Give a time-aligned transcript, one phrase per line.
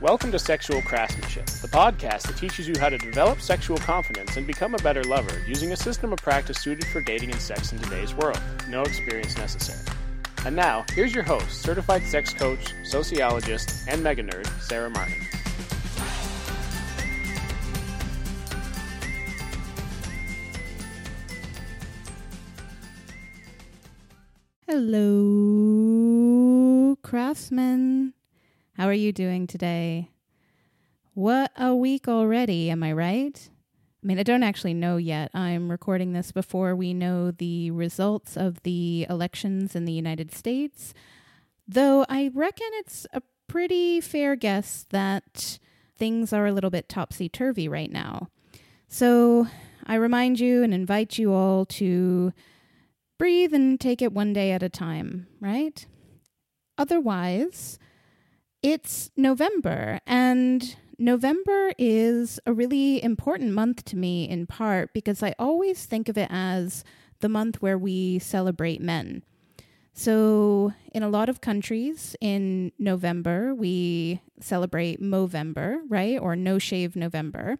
[0.00, 4.44] Welcome to Sexual Craftsmanship, the podcast that teaches you how to develop sexual confidence and
[4.44, 7.78] become a better lover using a system of practice suited for dating and sex in
[7.78, 8.40] today's world.
[8.68, 9.78] No experience necessary.
[10.44, 15.14] And now, here's your host, certified sex coach, sociologist, and mega nerd, Sarah Martin.
[24.66, 26.16] Hello,
[27.02, 28.14] craftsmen.
[28.76, 30.10] How are you doing today?
[31.12, 33.48] What a week already, am I right?
[34.02, 35.30] I mean, I don't actually know yet.
[35.32, 40.92] I'm recording this before we know the results of the elections in the United States,
[41.68, 45.60] though I reckon it's a pretty fair guess that
[45.96, 48.28] things are a little bit topsy turvy right now.
[48.88, 49.46] So
[49.86, 52.32] I remind you and invite you all to
[53.18, 55.86] breathe and take it one day at a time, right?
[56.76, 57.78] Otherwise,
[58.64, 65.34] it's November, and November is a really important month to me in part because I
[65.38, 66.82] always think of it as
[67.20, 69.22] the month where we celebrate men.
[69.92, 76.18] So, in a lot of countries in November, we celebrate Movember, right?
[76.18, 77.58] Or No Shave November,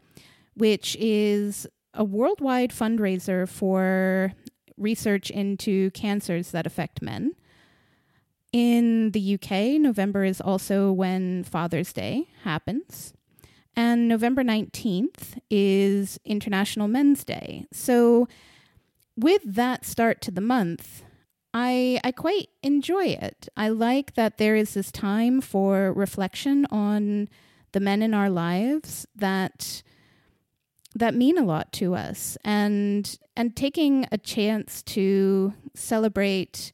[0.54, 4.32] which is a worldwide fundraiser for
[4.78, 7.34] research into cancers that affect men.
[8.54, 13.12] In the UK, November is also when Father's Day happens.
[13.74, 17.66] And November 19th is International Men's Day.
[17.72, 18.28] So,
[19.16, 21.02] with that start to the month,
[21.52, 23.48] I, I quite enjoy it.
[23.56, 27.28] I like that there is this time for reflection on
[27.72, 29.82] the men in our lives that
[30.94, 36.70] that mean a lot to us and and taking a chance to celebrate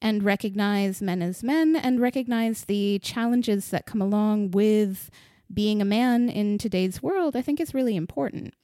[0.00, 5.10] and recognize men as men and recognize the challenges that come along with
[5.52, 8.54] being a man in today's world i think is really important.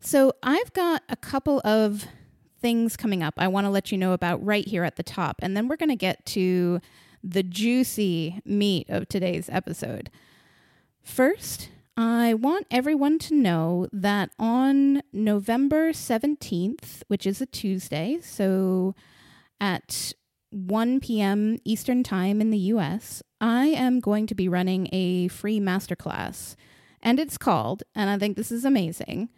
[0.00, 2.06] So i've got a couple of
[2.60, 5.36] things coming up i want to let you know about right here at the top
[5.40, 6.80] and then we're going to get to
[7.22, 10.10] the juicy meat of today's episode.
[11.02, 18.94] First I want everyone to know that on November 17th, which is a Tuesday, so
[19.60, 20.12] at
[20.50, 21.58] 1 p.m.
[21.64, 26.56] Eastern Time in the US, I am going to be running a free masterclass.
[27.02, 29.30] And it's called, and I think this is amazing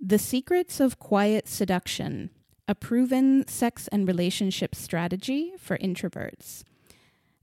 [0.00, 2.30] The Secrets of Quiet Seduction
[2.68, 6.62] A Proven Sex and Relationship Strategy for Introverts.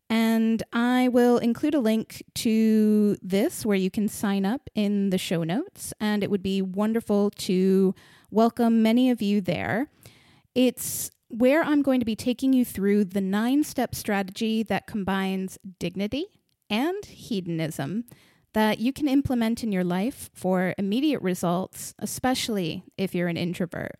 [0.09, 5.17] And I will include a link to this where you can sign up in the
[5.17, 5.93] show notes.
[6.01, 7.95] And it would be wonderful to
[8.29, 9.89] welcome many of you there.
[10.53, 15.57] It's where I'm going to be taking you through the nine step strategy that combines
[15.79, 16.25] dignity
[16.69, 18.05] and hedonism
[18.53, 23.95] that you can implement in your life for immediate results, especially if you're an introvert.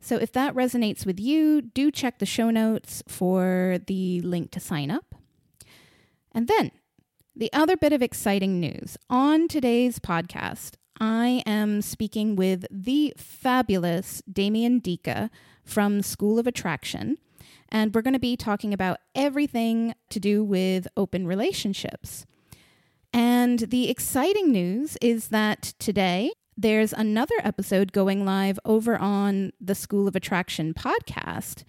[0.00, 4.60] So, if that resonates with you, do check the show notes for the link to
[4.60, 5.16] sign up.
[6.32, 6.70] And then,
[7.34, 14.22] the other bit of exciting news on today's podcast, I am speaking with the fabulous
[14.32, 15.30] Damien Diecke
[15.68, 17.18] from School of Attraction.
[17.68, 22.24] And we're going to be talking about everything to do with open relationships.
[23.12, 29.74] And the exciting news is that today there's another episode going live over on the
[29.74, 31.64] School of Attraction podcast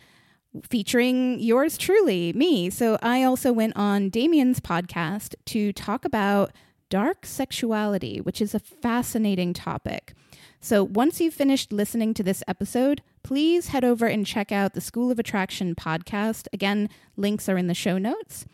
[0.68, 2.70] featuring yours truly, me.
[2.70, 6.52] So I also went on Damien's podcast to talk about
[6.90, 10.14] dark sexuality, which is a fascinating topic.
[10.62, 14.82] So once you've finished listening to this episode, please head over and check out the
[14.82, 16.48] School of Attraction podcast.
[16.52, 18.46] Again, links are in the show notes.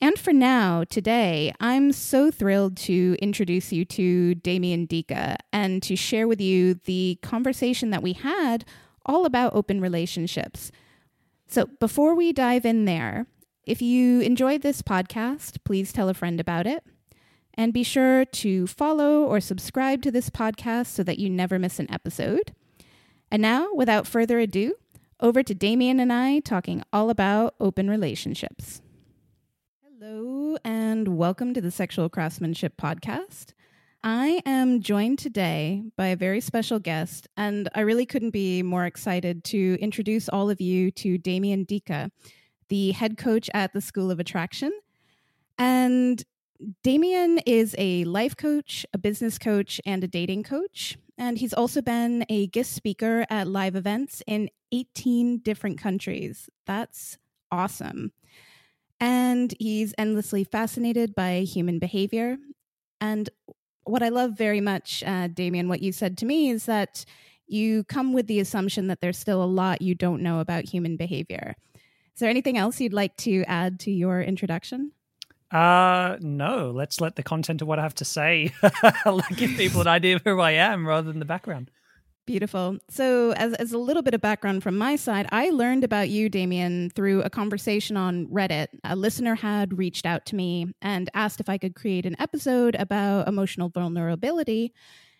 [0.00, 5.96] And for now, today, I'm so thrilled to introduce you to Damien Diecke and to
[5.96, 8.64] share with you the conversation that we had
[9.06, 10.72] all about open relationships.
[11.46, 13.26] So before we dive in there,
[13.64, 16.84] if you enjoyed this podcast, please tell a friend about it.
[17.56, 21.78] And be sure to follow or subscribe to this podcast so that you never miss
[21.78, 22.52] an episode.
[23.30, 24.74] And now, without further ado,
[25.20, 28.82] over to Damien and I talking all about open relationships.
[29.82, 33.52] Hello, and welcome to the Sexual Craftsmanship Podcast.
[34.02, 38.84] I am joined today by a very special guest, and I really couldn't be more
[38.84, 42.10] excited to introduce all of you to Damien Diecke,
[42.68, 44.72] the head coach at the School of Attraction.
[45.56, 46.22] And
[46.82, 50.96] Damien is a life coach, a business coach, and a dating coach.
[51.18, 56.48] And he's also been a guest speaker at live events in 18 different countries.
[56.66, 57.18] That's
[57.50, 58.12] awesome.
[59.00, 62.38] And he's endlessly fascinated by human behavior.
[63.00, 63.28] And
[63.84, 67.04] what I love very much, uh, Damien, what you said to me is that
[67.46, 70.96] you come with the assumption that there's still a lot you don't know about human
[70.96, 71.54] behavior.
[72.14, 74.92] Is there anything else you'd like to add to your introduction?
[75.54, 76.72] Uh no.
[76.72, 78.52] Let's let the content of what I have to say
[79.36, 81.70] give people an idea of who I am rather than the background.
[82.26, 82.78] Beautiful.
[82.88, 86.30] So, as, as a little bit of background from my side, I learned about you,
[86.30, 88.68] Damien, through a conversation on Reddit.
[88.82, 92.74] A listener had reached out to me and asked if I could create an episode
[92.76, 94.72] about emotional vulnerability.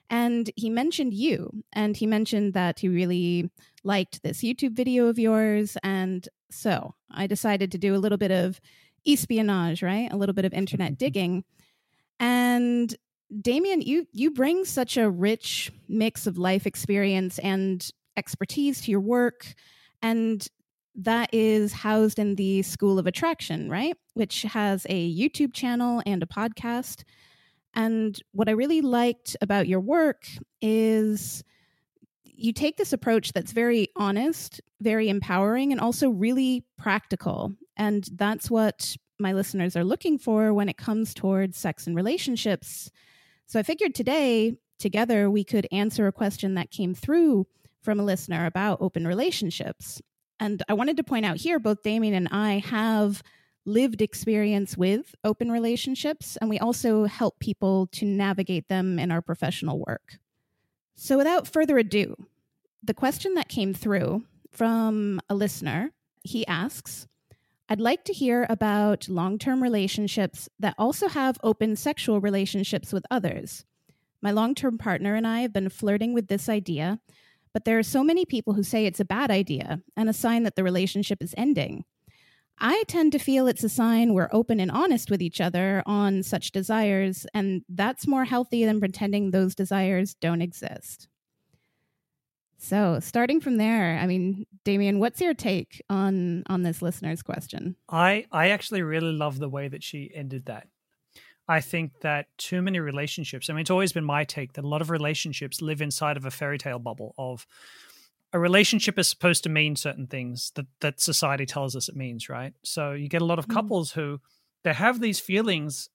[0.08, 3.50] And he mentioned you, and he mentioned that he really
[3.84, 5.76] liked this YouTube video of yours.
[5.82, 8.60] And so I decided to do a little bit of
[9.06, 10.12] espionage, right?
[10.12, 11.04] A little bit of internet mm-hmm.
[11.04, 11.44] digging.
[12.20, 12.94] And
[13.40, 19.00] Damien, you you bring such a rich mix of life experience and expertise to your
[19.00, 19.54] work,
[20.02, 20.46] and
[20.94, 23.96] that is housed in the School of Attraction, right?
[24.14, 27.02] Which has a YouTube channel and a podcast.
[27.74, 30.26] And what I really liked about your work
[30.62, 31.42] is
[32.22, 37.52] you take this approach that's very honest, very empowering, and also really practical.
[37.76, 42.90] And that's what my listeners are looking for when it comes towards sex and relationships.
[43.46, 47.46] So I figured today, together, we could answer a question that came through
[47.82, 50.00] from a listener about open relationships.
[50.40, 53.22] And I wanted to point out here, both Damien and I have
[53.66, 59.22] lived experience with open relationships, and we also help people to navigate them in our
[59.22, 60.18] professional work.
[60.96, 62.16] So, without further ado,
[62.82, 65.92] the question that came through from a listener
[66.22, 67.06] he asks,
[67.68, 73.06] I'd like to hear about long term relationships that also have open sexual relationships with
[73.10, 73.64] others.
[74.20, 77.00] My long term partner and I have been flirting with this idea,
[77.54, 80.42] but there are so many people who say it's a bad idea and a sign
[80.42, 81.84] that the relationship is ending.
[82.58, 86.22] I tend to feel it's a sign we're open and honest with each other on
[86.22, 91.08] such desires, and that's more healthy than pretending those desires don't exist.
[92.64, 97.76] So, starting from there, I mean, Damien, what's your take on on this listener's question?
[97.90, 100.68] I I actually really love the way that she ended that.
[101.46, 104.68] I think that too many relationships, I mean, it's always been my take that a
[104.68, 107.46] lot of relationships live inside of a fairy tale bubble of
[108.32, 112.30] a relationship is supposed to mean certain things that, that society tells us it means,
[112.30, 112.54] right?
[112.64, 113.58] So you get a lot of mm-hmm.
[113.58, 113.96] couples mm.
[113.96, 114.20] who
[114.62, 115.90] they have these feelings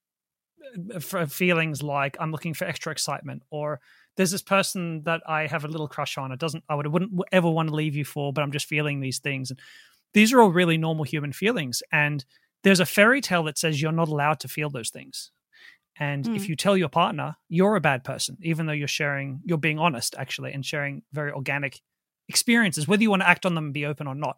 [0.93, 3.79] uh, feelings like I'm looking for extra excitement or
[4.19, 6.33] there's this person that I have a little crush on.
[6.33, 8.99] It doesn't I would wouldn't ever want to leave you for, but I'm just feeling
[8.99, 9.49] these things.
[9.49, 9.57] And
[10.13, 11.81] these are all really normal human feelings.
[11.89, 12.25] And
[12.65, 15.31] there's a fairy tale that says you're not allowed to feel those things.
[15.97, 16.35] And mm.
[16.35, 19.79] if you tell your partner you're a bad person, even though you're sharing, you're being
[19.79, 21.79] honest actually, and sharing very organic
[22.27, 24.37] experiences, whether you want to act on them and be open or not,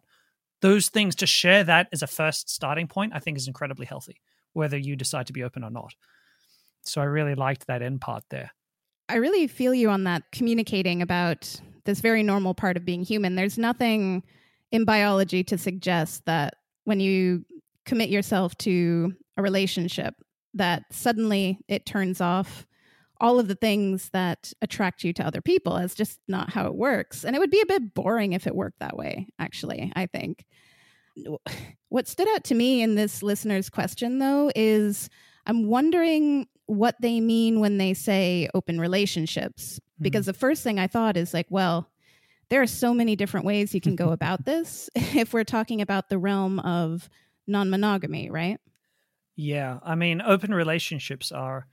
[0.60, 4.20] those things to share that as a first starting point, I think is incredibly healthy,
[4.52, 5.92] whether you decide to be open or not.
[6.82, 8.52] So I really liked that end part there.
[9.12, 13.34] I really feel you on that communicating about this very normal part of being human.
[13.34, 14.22] There's nothing
[14.70, 16.54] in biology to suggest that
[16.84, 17.44] when you
[17.84, 20.14] commit yourself to a relationship
[20.54, 22.66] that suddenly it turns off
[23.20, 25.76] all of the things that attract you to other people.
[25.76, 27.22] It's just not how it works.
[27.22, 30.46] And it would be a bit boring if it worked that way, actually, I think.
[31.90, 35.10] What stood out to me in this listener's question, though, is
[35.44, 39.74] I'm wondering what they mean when they say open relationships.
[39.74, 40.02] Mm-hmm.
[40.04, 41.88] Because the first thing I thought is like, well,
[42.48, 46.08] there are so many different ways you can go about this if we're talking about
[46.08, 47.08] the realm of
[47.46, 48.58] non monogamy, right?
[49.36, 49.78] Yeah.
[49.82, 51.66] I mean, open relationships are.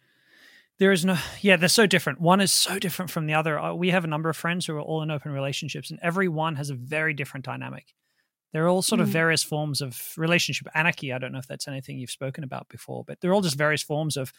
[0.78, 2.22] There is no, yeah, they're so different.
[2.22, 3.60] One is so different from the other.
[3.60, 6.30] Uh, we have a number of friends who are all in open relationships, and every
[6.30, 7.94] one has a very different dynamic.
[8.51, 9.12] They're all sort of mm.
[9.12, 11.13] various forms of relationship anarchy.
[11.13, 13.84] I don't know if that's anything you've spoken about before, but they're all just various
[13.84, 14.34] forms of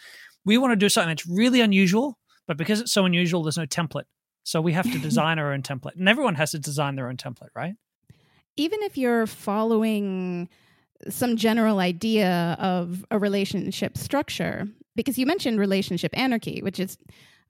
[0.45, 3.67] we want to do something that's really unusual, but because it's so unusual, there's no
[3.67, 4.05] template.
[4.43, 5.97] So we have to design our own template.
[5.97, 7.75] And everyone has to design their own template, right?
[8.57, 10.49] Even if you're following
[11.09, 16.99] some general idea of a relationship structure, because you mentioned relationship anarchy, which is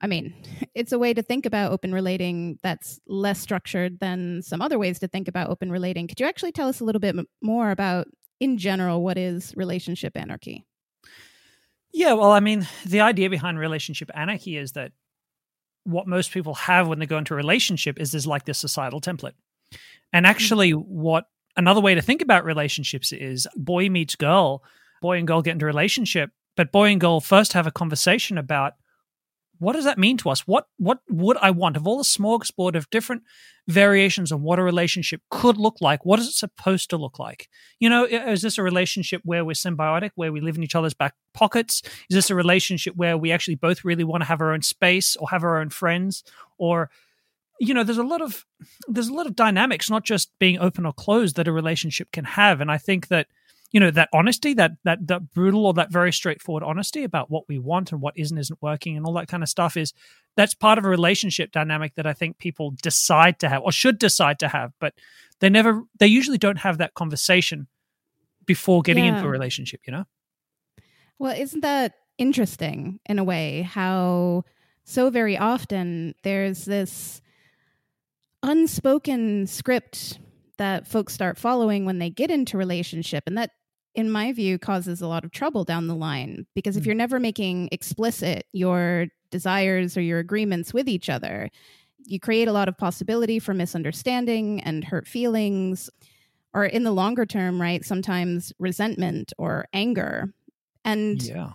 [0.01, 0.33] I mean,
[0.73, 4.99] it's a way to think about open relating that's less structured than some other ways
[4.99, 6.07] to think about open relating.
[6.07, 8.07] Could you actually tell us a little bit more about,
[8.39, 10.65] in general, what is relationship anarchy?
[11.93, 14.91] Yeah, well, I mean, the idea behind relationship anarchy is that
[15.83, 19.01] what most people have when they go into a relationship is there's like this societal
[19.01, 19.33] template.
[20.13, 20.31] And mm-hmm.
[20.31, 21.25] actually, what
[21.57, 24.63] another way to think about relationships is boy meets girl,
[25.01, 28.37] boy and girl get into a relationship, but boy and girl first have a conversation
[28.37, 28.73] about
[29.61, 30.47] what does that mean to us?
[30.47, 33.21] What what would I want of all the smorgasbord of different
[33.67, 36.03] variations of what a relationship could look like?
[36.03, 37.47] What is it supposed to look like?
[37.79, 40.95] You know, is this a relationship where we're symbiotic, where we live in each other's
[40.95, 41.83] back pockets?
[42.09, 45.15] Is this a relationship where we actually both really want to have our own space
[45.15, 46.23] or have our own friends?
[46.57, 46.89] Or
[47.59, 48.43] you know, there's a lot of
[48.87, 52.25] there's a lot of dynamics, not just being open or closed, that a relationship can
[52.25, 52.61] have.
[52.61, 53.27] And I think that
[53.71, 57.47] you know that honesty that that that brutal or that very straightforward honesty about what
[57.47, 59.93] we want and what isn't isn't working and all that kind of stuff is
[60.35, 63.97] that's part of a relationship dynamic that i think people decide to have or should
[63.97, 64.93] decide to have but
[65.39, 67.67] they never they usually don't have that conversation
[68.45, 69.15] before getting yeah.
[69.15, 70.05] into a relationship you know
[71.17, 74.43] well isn't that interesting in a way how
[74.83, 77.21] so very often there's this
[78.43, 80.19] unspoken script
[80.57, 83.51] that folks start following when they get into relationship and that
[83.95, 86.45] in my view, causes a lot of trouble down the line.
[86.55, 86.87] Because if mm.
[86.87, 91.49] you're never making explicit your desires or your agreements with each other,
[92.05, 95.89] you create a lot of possibility for misunderstanding and hurt feelings,
[96.53, 97.85] or in the longer term, right?
[97.85, 100.33] Sometimes resentment or anger.
[100.83, 101.51] And yeah.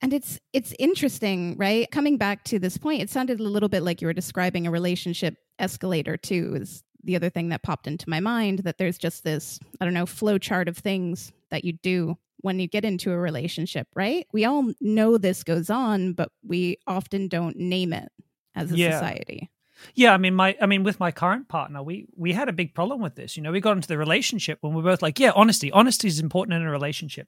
[0.00, 1.88] And it's it's interesting, right?
[1.90, 4.70] Coming back to this point, it sounded a little bit like you were describing a
[4.70, 6.58] relationship escalator too.
[6.60, 9.94] Is the other thing that popped into my mind that there's just this, I don't
[9.94, 14.26] know, flow chart of things that you do when you get into a relationship, right?
[14.32, 18.10] We all know this goes on, but we often don't name it
[18.54, 18.92] as a yeah.
[18.92, 19.50] society.
[19.94, 22.74] Yeah, I mean, my, I mean, with my current partner, we we had a big
[22.74, 23.36] problem with this.
[23.36, 26.06] You know, we got into the relationship when we are both like, yeah, honesty, honesty
[26.06, 27.26] is important in a relationship.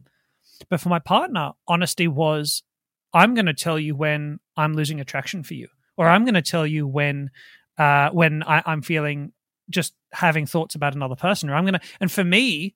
[0.68, 2.62] But for my partner, honesty was,
[3.12, 6.42] I'm going to tell you when I'm losing attraction for you, or I'm going to
[6.42, 7.30] tell you when,
[7.76, 9.32] uh, when I, I'm feeling
[9.70, 12.74] just having thoughts about another person or i'm gonna and for me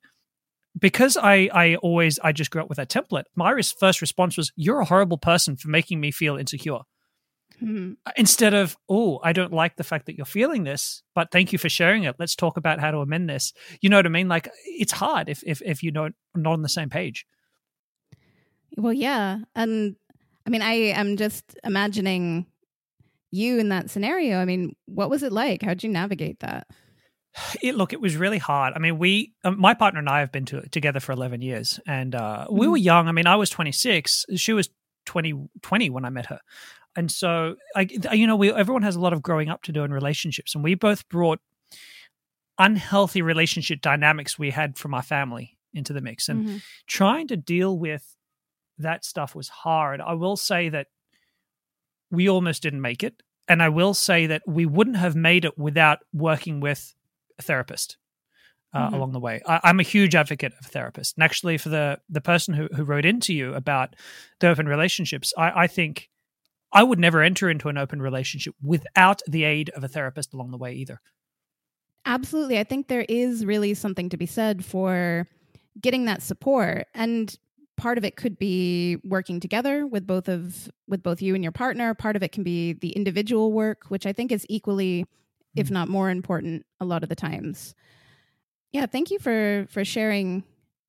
[0.77, 4.51] because i i always i just grew up with that template my first response was
[4.55, 6.79] you're a horrible person for making me feel insecure.
[7.61, 7.93] Mm-hmm.
[8.15, 11.59] instead of oh i don't like the fact that you're feeling this but thank you
[11.59, 12.15] for sharing it.
[12.17, 13.51] Let's talk about how to amend this.
[13.81, 14.29] You know what i mean?
[14.29, 17.25] Like it's hard if if, if you're not, not on the same page.
[18.77, 19.97] Well yeah and
[20.45, 22.45] i mean i am just imagining
[23.31, 25.61] you in that scenario, I mean, what was it like?
[25.61, 26.67] How'd you navigate that?
[27.61, 28.73] It, look, it was really hard.
[28.75, 31.79] I mean, we, um, my partner and I have been to, together for 11 years
[31.87, 32.71] and uh, we mm.
[32.71, 33.07] were young.
[33.07, 34.25] I mean, I was 26.
[34.35, 34.69] She was
[35.05, 36.39] 20, 20 when I met her.
[36.95, 39.83] And so, I, you know, we, everyone has a lot of growing up to do
[39.83, 40.55] in relationships.
[40.55, 41.39] And we both brought
[42.57, 46.29] unhealthy relationship dynamics we had from our family into the mix.
[46.29, 46.57] And mm-hmm.
[46.87, 48.15] trying to deal with
[48.79, 50.01] that stuff was hard.
[50.01, 50.87] I will say that
[52.11, 53.21] we almost didn't make it.
[53.47, 56.93] And I will say that we wouldn't have made it without working with
[57.39, 57.97] a therapist
[58.73, 58.93] uh, mm-hmm.
[58.93, 59.41] along the way.
[59.47, 61.17] I, am a huge advocate of a therapist.
[61.17, 63.95] And actually, for the, the person who, who wrote into you about
[64.39, 66.09] the open relationships, I, I think
[66.71, 70.51] I would never enter into an open relationship without the aid of a therapist along
[70.51, 71.01] the way either.
[72.05, 72.59] Absolutely.
[72.59, 75.27] I think there is really something to be said for
[75.81, 76.87] getting that support.
[76.93, 77.35] And
[77.79, 81.53] part of it could be working together with both of with both you and your
[81.53, 81.93] partner.
[81.93, 85.05] Part of it can be the individual work which i think is equally
[85.55, 85.73] if mm-hmm.
[85.73, 87.73] not more important a lot of the times.
[88.73, 90.43] Yeah thank you for for sharing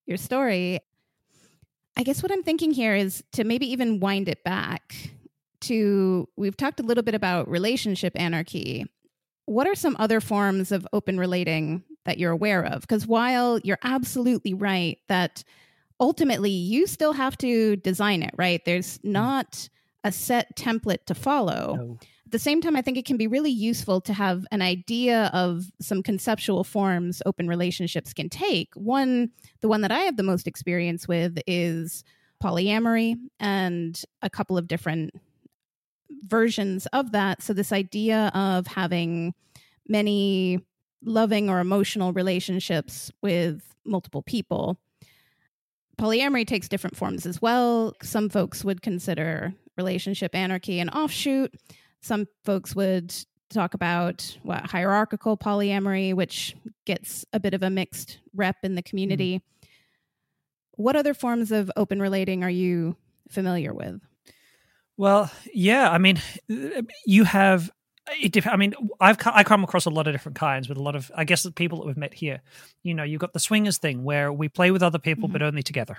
[0.06, 0.80] your story.
[1.96, 4.94] I guess what i'm thinking here is to maybe even wind it back
[5.60, 8.84] to we've talked a little bit about relationship anarchy.
[9.46, 12.80] What are some other forms of open relating that you're aware of?
[12.80, 15.44] Because while you're absolutely right that
[16.00, 18.64] ultimately you still have to design it, right?
[18.64, 19.12] There's mm.
[19.12, 19.68] not
[20.02, 21.76] a set template to follow.
[21.76, 21.98] No.
[22.24, 25.30] At the same time, I think it can be really useful to have an idea
[25.34, 28.72] of some conceptual forms open relationships can take.
[28.74, 29.30] One,
[29.60, 32.04] the one that I have the most experience with is
[32.42, 35.12] polyamory and a couple of different
[36.22, 37.42] versions of that.
[37.42, 39.34] So, this idea of having
[39.88, 40.60] many
[41.04, 44.78] loving or emotional relationships with multiple people
[46.00, 47.94] polyamory takes different forms as well.
[48.02, 51.54] Some folks would consider relationship anarchy an offshoot.
[52.00, 53.14] Some folks would
[53.50, 58.82] talk about what hierarchical polyamory, which gets a bit of a mixed rep in the
[58.82, 59.38] community.
[59.38, 59.68] Mm.
[60.76, 62.96] What other forms of open relating are you
[63.28, 64.00] familiar with?
[64.96, 66.20] Well, yeah, I mean,
[67.06, 67.70] you have
[68.08, 70.96] it, I mean, I've I come across a lot of different kinds with a lot
[70.96, 72.40] of, I guess, the people that we've met here.
[72.82, 75.34] You know, you've got the swingers thing where we play with other people, mm-hmm.
[75.34, 75.98] but only together.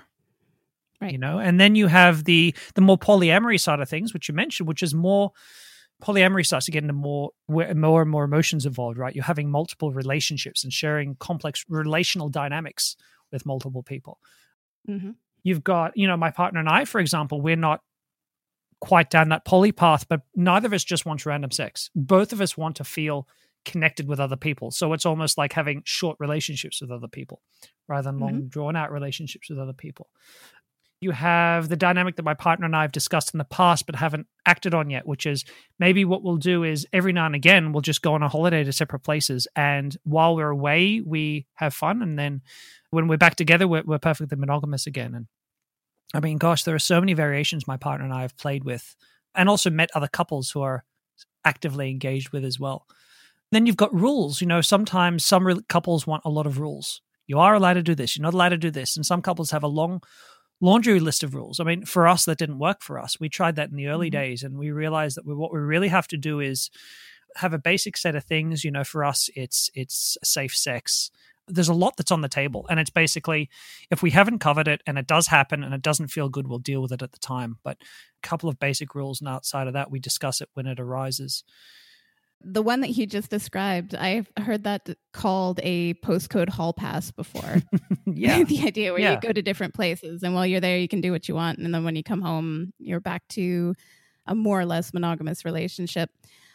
[1.00, 1.12] Right.
[1.12, 4.34] You know, and then you have the the more polyamory side of things, which you
[4.34, 5.32] mentioned, which is more
[6.02, 8.98] polyamory starts to get into more more and more emotions involved.
[8.98, 12.96] Right, you're having multiple relationships and sharing complex relational dynamics
[13.32, 14.18] with multiple people.
[14.88, 15.10] Mm-hmm.
[15.42, 17.80] You've got, you know, my partner and I, for example, we're not
[18.82, 21.88] quite down that poly path, but neither of us just wants random sex.
[21.94, 23.28] Both of us want to feel
[23.64, 24.72] connected with other people.
[24.72, 27.42] So it's almost like having short relationships with other people
[27.86, 28.48] rather than long mm-hmm.
[28.48, 30.08] drawn out relationships with other people.
[31.00, 33.94] You have the dynamic that my partner and I have discussed in the past but
[33.94, 35.44] haven't acted on yet, which is
[35.78, 38.64] maybe what we'll do is every now and again we'll just go on a holiday
[38.64, 39.46] to separate places.
[39.54, 42.02] And while we're away, we have fun.
[42.02, 42.40] And then
[42.90, 45.14] when we're back together, we're, we're perfectly monogamous again.
[45.14, 45.26] And
[46.14, 48.96] I mean, gosh, there are so many variations my partner and I have played with
[49.34, 50.84] and also met other couples who are
[51.44, 52.86] actively engaged with as well.
[53.50, 54.40] Then you've got rules.
[54.40, 57.02] You know, sometimes some re- couples want a lot of rules.
[57.26, 58.16] You are allowed to do this.
[58.16, 58.96] You're not allowed to do this.
[58.96, 60.02] And some couples have a long
[60.60, 61.60] laundry list of rules.
[61.60, 63.18] I mean, for us, that didn't work for us.
[63.20, 64.20] We tried that in the early mm-hmm.
[64.20, 66.70] days, and we realized that we, what we really have to do is
[67.36, 68.64] have a basic set of things.
[68.64, 71.10] You know, for us, it's it's safe sex.
[71.48, 73.50] There's a lot that's on the table, and it's basically
[73.90, 76.58] if we haven't covered it and it does happen and it doesn't feel good, we'll
[76.58, 77.58] deal with it at the time.
[77.64, 80.78] But a couple of basic rules, and outside of that, we discuss it when it
[80.78, 81.44] arises
[82.44, 87.62] the one that he just described, I've heard that called a postcode hall pass before.
[88.06, 88.42] yeah.
[88.44, 89.12] the idea where yeah.
[89.12, 91.58] you go to different places and while you're there, you can do what you want.
[91.58, 93.74] And then when you come home, you're back to
[94.26, 96.10] a more or less monogamous relationship.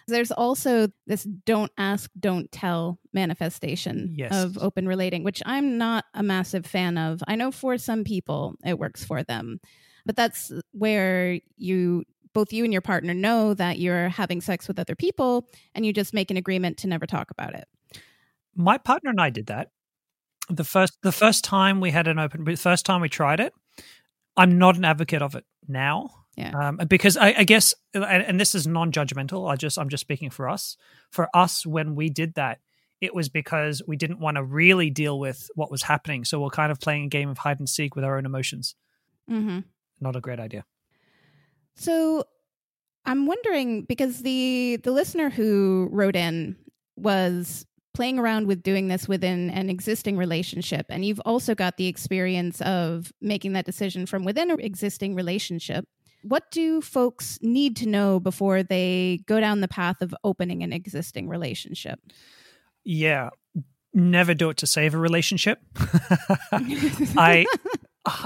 [0.08, 4.32] There's also this don't ask, don't tell manifestation yes.
[4.34, 7.22] of open relating, which I'm not a massive fan of.
[7.28, 9.60] I know for some people it works for them,
[10.06, 14.80] but that's where you both you and your partner know that you're having sex with
[14.80, 17.68] other people and you just make an agreement to never talk about it.
[18.56, 19.72] My partner and I did that.
[20.50, 23.54] The first the first time we had an open the first time we tried it,
[24.38, 26.12] I'm not an advocate of it now.
[26.38, 26.52] Yeah.
[26.70, 29.52] Um, because I, I guess and, and this is non-judgmental.
[29.52, 30.78] I just I'm just speaking for us.
[31.10, 32.60] For us when we did that,
[33.02, 36.26] it was because we didn't want to really deal with what was happening.
[36.26, 38.76] So we're kind of playing a game of hide and seek with our own emotions.
[39.30, 39.60] Mm-hmm.
[40.00, 40.64] Not a great idea.
[41.76, 42.24] So
[43.06, 46.56] I'm wondering because the the listener who wrote in
[46.96, 51.88] was playing around with doing this within an existing relationship and you've also got the
[51.88, 55.88] experience of making that decision from within an existing relationship.
[56.24, 60.74] What do folks need to know before they go down the path of opening an
[60.74, 62.00] existing relationship?
[62.84, 63.30] Yeah,
[63.94, 65.60] never do it to save a relationship.
[66.52, 67.46] I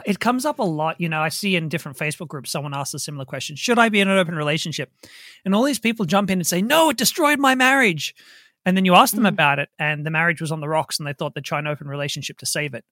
[0.05, 0.99] it comes up a lot.
[0.99, 3.89] You know, I see in different Facebook groups someone asks a similar question Should I
[3.89, 4.91] be in an open relationship?
[5.45, 8.15] And all these people jump in and say, No, it destroyed my marriage.
[8.65, 9.29] And then you ask them mm.
[9.29, 11.65] about it, and the marriage was on the rocks, and they thought they'd try an
[11.65, 12.85] open relationship to save it.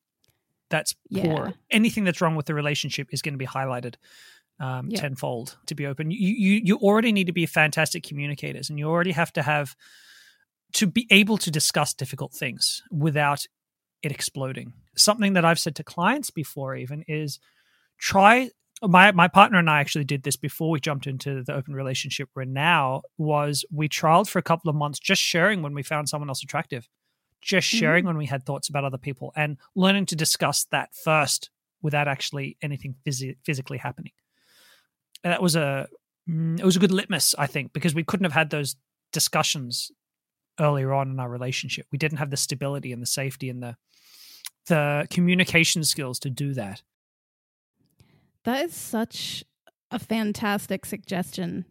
[0.72, 1.24] That's yeah.
[1.24, 1.54] poor.
[1.70, 3.96] Anything that's wrong with the relationship is going to be highlighted
[4.60, 5.00] um, yeah.
[5.00, 6.12] tenfold to be open.
[6.12, 9.76] You, you you already need to be fantastic communicators, and you already have to have
[10.74, 13.46] to be able to discuss difficult things without
[14.04, 14.74] it exploding.
[14.96, 17.40] Something that I've said to clients before even is
[17.98, 18.50] try
[18.82, 22.30] my my partner and I actually did this before we jumped into the open relationship
[22.36, 26.08] we're now was we trialed for a couple of months just sharing when we found
[26.08, 26.88] someone else attractive.
[27.42, 28.08] Just sharing mm-hmm.
[28.08, 31.50] when we had thoughts about other people and learning to discuss that first
[31.82, 34.12] without actually anything phys- physically happening.
[35.24, 35.88] And that was a
[36.30, 38.76] mm, it was a good litmus, I think, because we couldn't have had those
[39.12, 39.92] discussions
[40.60, 41.88] earlier on in our relationship.
[41.92, 43.76] We didn't have the stability and the safety and the
[44.68, 46.82] the communication skills to do that.
[48.44, 49.44] That is such
[49.92, 51.66] a fantastic suggestion.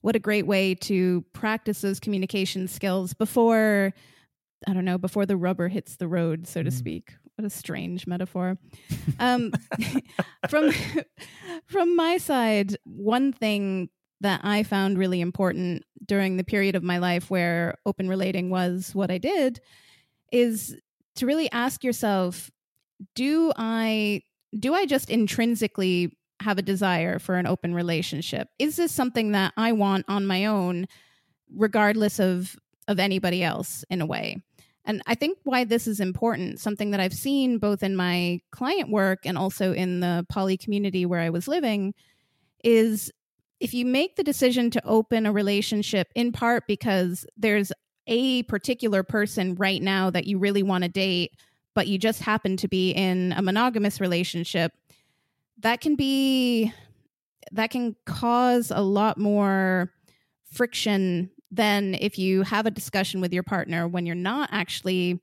[0.00, 3.94] What a great way to practice those communication skills before
[4.66, 6.72] I don't know, before the rubber hits the road, so to mm.
[6.72, 7.14] speak.
[7.42, 8.56] What a strange metaphor.
[9.18, 9.50] Um,
[10.48, 10.70] from
[11.66, 13.88] from my side, one thing
[14.20, 18.94] that I found really important during the period of my life where open relating was
[18.94, 19.60] what I did
[20.30, 20.76] is
[21.16, 22.48] to really ask yourself
[23.16, 24.22] do I
[24.56, 28.50] do I just intrinsically have a desire for an open relationship?
[28.60, 30.86] Is this something that I want on my own
[31.52, 32.54] regardless of
[32.86, 34.36] of anybody else in a way?
[34.84, 38.90] And I think why this is important, something that I've seen both in my client
[38.90, 41.94] work and also in the poly community where I was living,
[42.64, 43.10] is
[43.60, 47.70] if you make the decision to open a relationship in part because there's
[48.08, 51.30] a particular person right now that you really want to date,
[51.74, 54.72] but you just happen to be in a monogamous relationship,
[55.58, 56.72] that can be
[57.52, 59.92] that can cause a lot more
[60.50, 65.20] friction than if you have a discussion with your partner when you're not actually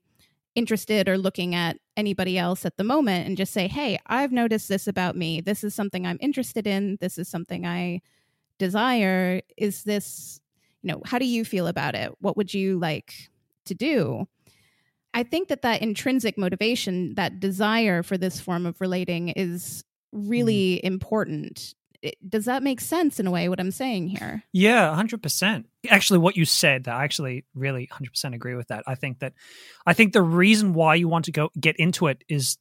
[0.54, 4.68] interested or looking at anybody else at the moment and just say, Hey, I've noticed
[4.68, 5.40] this about me.
[5.40, 6.96] This is something I'm interested in.
[7.00, 8.00] This is something I
[8.60, 10.38] desire is this
[10.82, 13.30] you know how do you feel about it what would you like
[13.64, 14.26] to do
[15.14, 20.78] i think that that intrinsic motivation that desire for this form of relating is really
[20.84, 20.86] mm.
[20.86, 21.74] important
[22.26, 24.42] does that make sense in a way what i'm saying here?
[24.52, 28.84] Yeah 100% actually what you said that i actually really 100% agree with that.
[28.86, 29.34] I think that
[29.86, 32.58] i think the reason why you want to go get into it is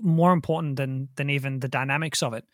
[0.00, 2.44] more important than than even the dynamics of it.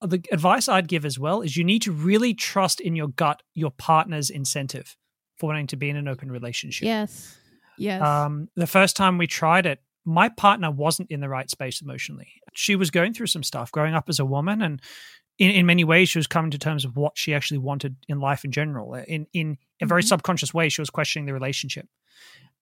[0.00, 3.42] The advice i'd give as well is you need to really trust in your gut
[3.54, 4.96] your partner's incentive
[5.36, 6.86] for wanting to be in an open relationship.
[6.86, 7.36] Yes.
[7.78, 8.02] Yes.
[8.02, 12.28] Um the first time we tried it my partner wasn't in the right space emotionally.
[12.54, 14.80] She was going through some stuff growing up as a woman, and
[15.38, 18.20] in, in many ways, she was coming to terms of what she actually wanted in
[18.20, 18.94] life in general.
[18.94, 20.08] In in a very mm-hmm.
[20.08, 21.88] subconscious way, she was questioning the relationship,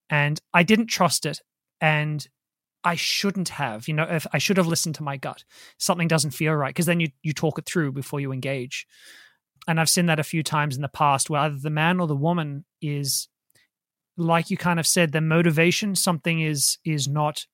[0.09, 1.41] and I didn't trust it,
[1.81, 2.27] and
[2.83, 3.89] I shouldn't have.
[3.89, 5.45] You know, if I should have listened to my gut.
[5.79, 8.87] Something doesn't feel right because then you you talk it through before you engage.
[9.67, 12.07] And I've seen that a few times in the past where either the man or
[12.07, 13.29] the woman is
[14.16, 17.46] like you kind of said, the motivation something is is not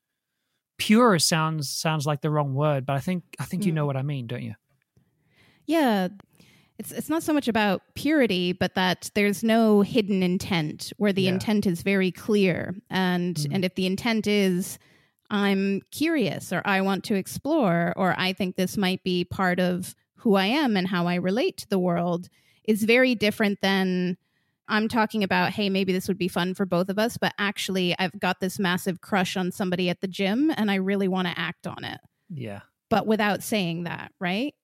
[0.78, 3.66] pure sounds sounds like the wrong word, but I think I think mm.
[3.66, 4.54] you know what I mean, don't you?
[5.66, 6.08] Yeah.
[6.78, 11.22] It's it's not so much about purity, but that there's no hidden intent where the
[11.22, 11.32] yeah.
[11.32, 12.74] intent is very clear.
[12.88, 13.48] And mm.
[13.52, 14.78] and if the intent is
[15.30, 19.94] I'm curious or I want to explore or I think this might be part of
[20.16, 22.28] who I am and how I relate to the world
[22.64, 24.16] is very different than
[24.70, 27.94] I'm talking about, hey, maybe this would be fun for both of us, but actually,
[27.98, 31.38] I've got this massive crush on somebody at the gym and I really want to
[31.38, 32.00] act on it.
[32.32, 32.60] Yeah.
[32.88, 34.54] But without saying that, right?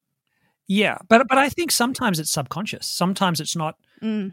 [0.68, 0.98] Yeah.
[1.08, 2.86] But, but I think sometimes it's subconscious.
[2.86, 3.76] Sometimes it's not.
[4.02, 4.32] Mm.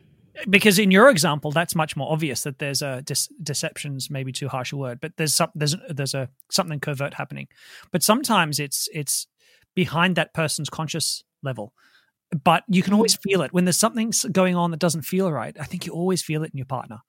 [0.49, 4.47] Because in your example, that's much more obvious that there's a dis- deception's maybe too
[4.47, 7.47] harsh a word, but there's some, there's there's a something covert happening.
[7.91, 9.27] But sometimes it's it's
[9.75, 11.73] behind that person's conscious level
[12.43, 15.55] but you can always feel it when there's something going on that doesn't feel right.
[15.59, 16.99] I think you always feel it in your partner.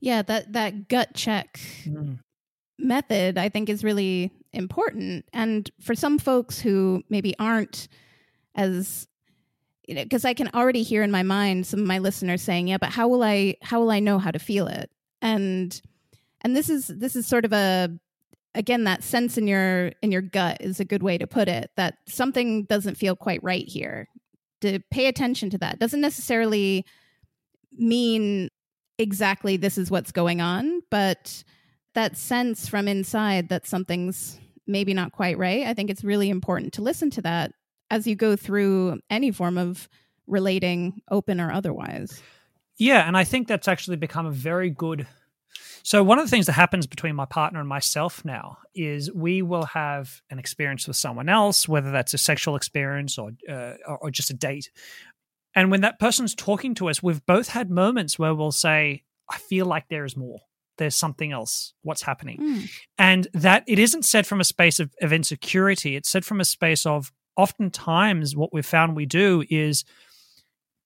[0.00, 2.18] Yeah, that that gut check mm.
[2.78, 5.24] method I think is really important.
[5.32, 7.88] And for some folks who maybe aren't
[8.54, 9.06] as
[9.86, 12.68] you know, because I can already hear in my mind some of my listeners saying,
[12.68, 14.90] "Yeah, but how will I how will I know how to feel it?"
[15.22, 15.80] And
[16.42, 17.90] and this is this is sort of a
[18.54, 21.70] again that sense in your in your gut is a good way to put it
[21.76, 24.08] that something doesn't feel quite right here.
[24.62, 26.84] To pay attention to that doesn't necessarily
[27.72, 28.50] mean
[28.98, 31.44] exactly this is what's going on but
[31.94, 36.72] that sense from inside that something's maybe not quite right i think it's really important
[36.72, 37.52] to listen to that
[37.90, 39.88] as you go through any form of
[40.26, 42.22] relating open or otherwise.
[42.76, 45.06] Yeah and i think that's actually become a very good
[45.88, 49.40] so, one of the things that happens between my partner and myself now is we
[49.40, 54.10] will have an experience with someone else, whether that's a sexual experience or, uh, or
[54.10, 54.70] just a date.
[55.54, 59.38] And when that person's talking to us, we've both had moments where we'll say, I
[59.38, 60.40] feel like there is more.
[60.76, 61.72] There's something else.
[61.80, 62.38] What's happening?
[62.38, 62.70] Mm.
[62.98, 65.96] And that it isn't said from a space of, of insecurity.
[65.96, 69.86] It's said from a space of oftentimes what we've found we do is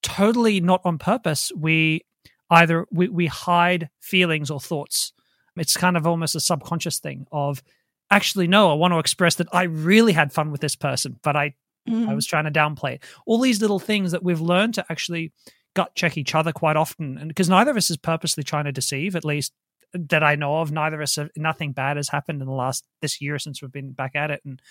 [0.01, 1.51] totally not on purpose.
[1.57, 2.05] We
[2.53, 5.13] either we, we hide feelings or thoughts.
[5.55, 7.63] It's kind of almost a subconscious thing of
[8.09, 11.35] actually, no, I want to express that I really had fun with this person, but
[11.35, 11.55] I
[11.89, 12.07] mm.
[12.07, 13.03] I was trying to downplay it.
[13.25, 15.31] All these little things that we've learned to actually
[15.75, 17.17] gut check each other quite often.
[17.17, 19.53] And because neither of us is purposely trying to deceive, at least
[19.93, 20.71] that I know of.
[20.71, 23.71] Neither of us have, nothing bad has happened in the last this year since we've
[23.71, 24.41] been back at it.
[24.43, 24.61] And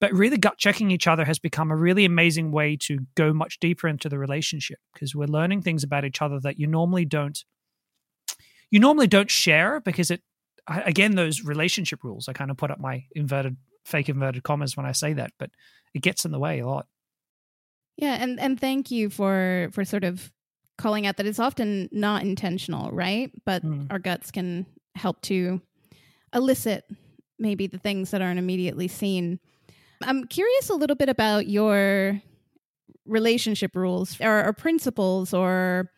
[0.00, 3.58] but really gut checking each other has become a really amazing way to go much
[3.58, 7.44] deeper into the relationship because we're learning things about each other that you normally don't
[8.70, 10.22] you normally don't share because it
[10.68, 12.28] again those relationship rules.
[12.28, 15.50] I kind of put up my inverted fake inverted commas when I say that, but
[15.94, 16.86] it gets in the way a lot.
[17.96, 20.32] Yeah, and and thank you for for sort of
[20.80, 23.30] calling out that it's often not intentional, right?
[23.44, 23.86] But mm.
[23.90, 24.64] our guts can
[24.94, 25.60] help to
[26.34, 26.84] elicit
[27.38, 29.38] maybe the things that aren't immediately seen.
[30.02, 32.20] I'm curious a little bit about your
[33.04, 35.90] relationship rules or, or principles or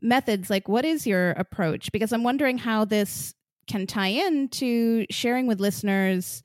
[0.00, 0.48] methods.
[0.48, 1.92] Like, what is your approach?
[1.92, 3.34] Because I'm wondering how this
[3.66, 6.42] can tie in to sharing with listeners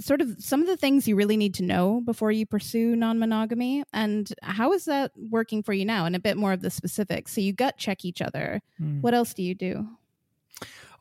[0.00, 3.84] sort of some of the things you really need to know before you pursue non-monogamy
[3.92, 6.04] and how is that working for you now?
[6.04, 7.32] And a bit more of the specifics.
[7.34, 8.60] So you gut check each other.
[8.80, 9.00] Mm.
[9.00, 9.86] what else do you do?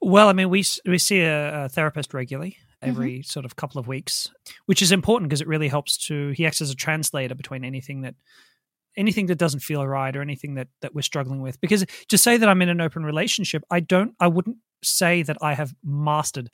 [0.02, 3.22] Well i mean we we see a, a therapist regularly every mm-hmm.
[3.24, 4.30] sort of couple of weeks
[4.68, 8.02] which is important because it really helps to he acts as a translator between anything
[8.02, 8.14] that
[8.98, 11.62] anything that doesn't feel right or anything that that we're struggling with.
[11.62, 15.38] Because to say that i'm in an open relationship i don't i wouldn't say that
[15.42, 16.50] i have mastered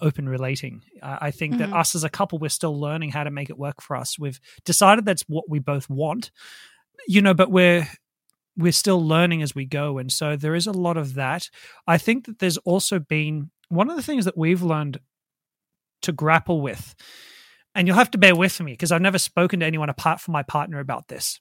[0.00, 0.82] open relating.
[1.02, 1.70] I think mm-hmm.
[1.70, 4.18] that us as a couple, we're still learning how to make it work for us.
[4.18, 6.30] We've decided that's what we both want,
[7.06, 7.88] you know, but we're
[8.56, 11.48] we're still learning as we go, and so there is a lot of that.
[11.86, 14.98] I think that there's also been one of the things that we've learned
[16.02, 16.94] to grapple with
[17.74, 20.32] and you'll have to bear with me because I've never spoken to anyone apart from
[20.32, 21.40] my partner about this.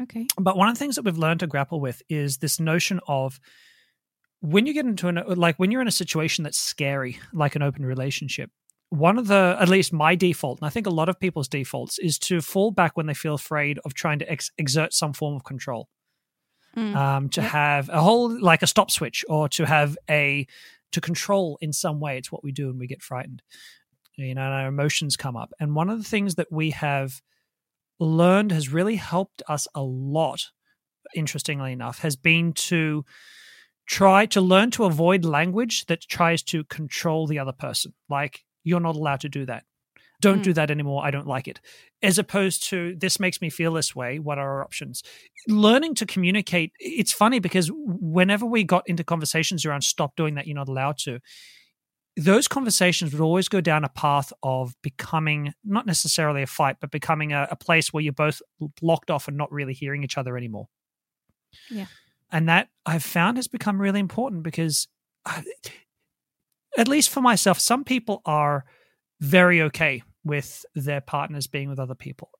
[0.00, 0.26] Okay.
[0.38, 3.40] But one of the things that we've learned to grapple with is this notion of
[4.44, 7.62] when you get into an like when you're in a situation that's scary, like an
[7.62, 8.50] open relationship.
[8.90, 11.98] One of the, at least my default, and I think a lot of people's defaults,
[11.98, 15.34] is to fall back when they feel afraid of trying to ex- exert some form
[15.34, 15.88] of control.
[16.76, 16.94] Mm.
[16.94, 17.50] Um, to Yep.
[17.50, 20.46] have a whole like a stop switch, or to have a
[20.92, 22.18] to control in some way.
[22.18, 23.42] It's what we do when we get frightened.
[24.16, 25.52] You know, and our emotions come up.
[25.58, 27.20] And one of the things that we have
[27.98, 30.50] learned has really helped us a lot,
[31.16, 33.04] interestingly enough, has been to
[33.86, 37.92] try to learn to avoid language that tries to control the other person.
[38.08, 39.64] Like, you're not allowed to do that.
[40.20, 40.54] Don't do hmm.
[40.54, 41.04] that anymore.
[41.04, 41.60] I don't like it.
[42.02, 44.18] As opposed to, this makes me feel this way.
[44.18, 45.02] What are our options?
[45.48, 46.72] Learning to communicate.
[46.78, 50.96] It's funny because whenever we got into conversations around stop doing that, you're not allowed
[50.98, 51.20] to,
[52.16, 56.90] those conversations would always go down a path of becoming not necessarily a fight, but
[56.90, 58.40] becoming a, a place where you're both
[58.80, 60.68] locked off and not really hearing each other anymore.
[61.70, 61.86] Yeah.
[62.34, 64.88] And that I've found has become really important because,
[66.76, 68.64] at least for myself, some people are
[69.20, 72.30] very okay with their partners being with other people.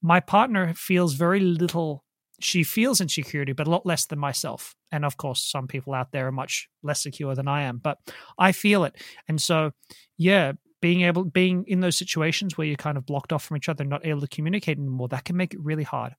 [0.00, 2.04] My partner feels very little.
[2.40, 4.74] She feels insecurity, but a lot less than myself.
[4.90, 7.98] And of course, some people out there are much less secure than I am, but
[8.38, 8.96] I feel it.
[9.28, 9.72] And so,
[10.16, 13.68] yeah, being able, being in those situations where you're kind of blocked off from each
[13.68, 16.14] other, and not able to communicate anymore, that can make it really hard.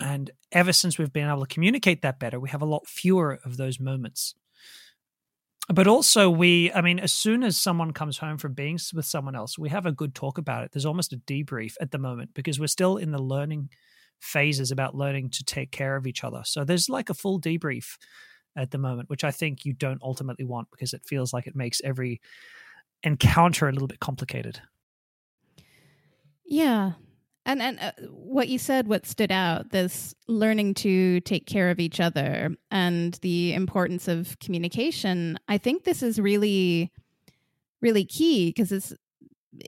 [0.00, 3.38] And ever since we've been able to communicate that better, we have a lot fewer
[3.44, 4.34] of those moments.
[5.72, 9.34] But also we i mean as soon as someone comes home from being with someone
[9.34, 10.72] else we have a good talk about it.
[10.72, 13.70] There's almost a debrief at the moment because we're still in the learning
[14.20, 16.42] phases about learning to take care of each other.
[16.44, 17.96] So there's like a full debrief
[18.56, 21.56] at the moment which i think you don't ultimately want because it feels like it
[21.56, 22.20] makes every
[23.04, 24.60] encounter a little bit complicated.
[26.46, 26.92] Yeah.
[27.46, 31.78] And and uh, what you said what stood out this learning to take care of
[31.78, 35.38] each other and the importance of communication.
[35.48, 36.90] I think this is really
[37.82, 38.94] really key because it's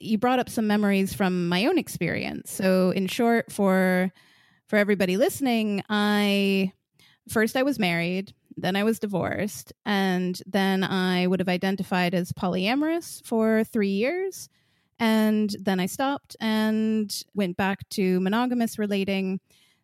[0.00, 2.50] you brought up some memories from my own experience.
[2.50, 4.10] So in short for
[4.68, 6.72] for everybody listening, I
[7.28, 12.32] first I was married, then I was divorced, and then I would have identified as
[12.32, 14.48] polyamorous for 3 years
[14.98, 19.40] and then I stopped and went back to monogamous relating.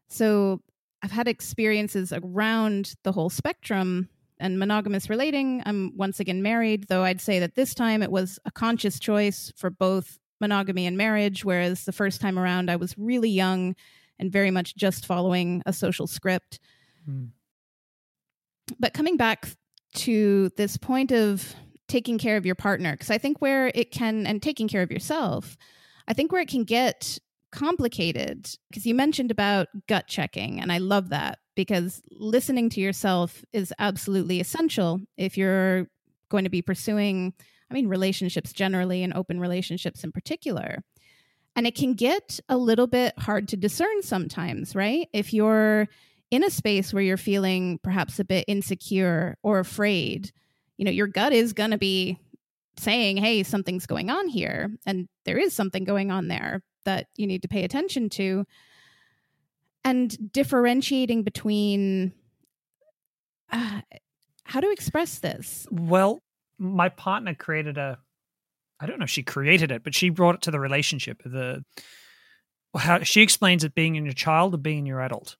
[0.09, 0.61] So
[1.03, 5.63] I've had experiences around the whole spectrum and monogamous relating.
[5.67, 9.53] I'm once again married, though I'd say that this time it was a conscious choice
[9.57, 13.75] for both monogamy and marriage, whereas the first time around I was really young
[14.19, 16.59] and very much just following a social script.
[17.05, 17.27] Hmm.
[18.79, 19.49] But coming back
[19.95, 21.55] to this point of
[21.93, 24.91] taking care of your partner because i think where it can and taking care of
[24.91, 25.59] yourself
[26.09, 27.19] i think where it can get
[27.51, 33.45] complicated because you mentioned about gut checking and i love that because listening to yourself
[33.53, 35.87] is absolutely essential if you're
[36.31, 37.35] going to be pursuing
[37.71, 40.83] i mean relationships generally and open relationships in particular.
[41.55, 45.09] And it can get a little bit hard to discern sometimes right?
[45.13, 45.89] If you're
[46.31, 50.33] in a space where you're feeling perhaps a bit insecure or afraid
[50.77, 52.19] you know your gut is going to be
[52.79, 57.27] saying hey something's going on here and there is something going on there that you
[57.27, 58.45] need to pay attention to.
[59.85, 62.13] And differentiating between
[63.51, 63.81] uh,
[64.45, 65.67] how to express this.
[65.71, 66.23] Well
[66.59, 67.99] my partner created a
[68.79, 71.65] i don't know if she created it but she brought it to the relationship the
[72.77, 75.37] how she explains it being in your child or being in your adult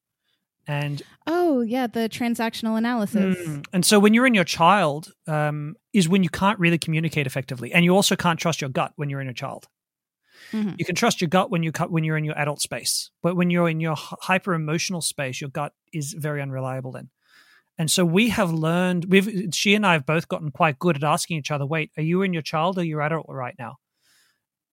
[0.73, 3.65] and oh yeah the transactional analysis Mm.
[3.75, 7.73] And so when you're in your child, um, is when you can't really communicate effectively,
[7.75, 9.69] and you also can't trust your gut when you're in a child.
[10.53, 10.75] Mhm.
[10.79, 13.37] You can trust your gut when you cut when you're in your adult space, but
[13.37, 13.97] when you're in your
[14.29, 16.93] hyper emotional space, your gut is very unreliable.
[16.93, 17.11] Then,
[17.79, 19.07] and so we have learned.
[19.13, 22.03] We've she and I have both gotten quite good at asking each other, "Wait, are
[22.11, 23.77] you in your child or your adult right now?"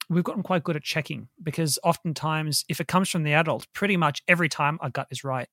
[0.09, 3.95] We've gotten quite good at checking because oftentimes, if it comes from the adult, pretty
[3.95, 5.47] much every time our gut is right.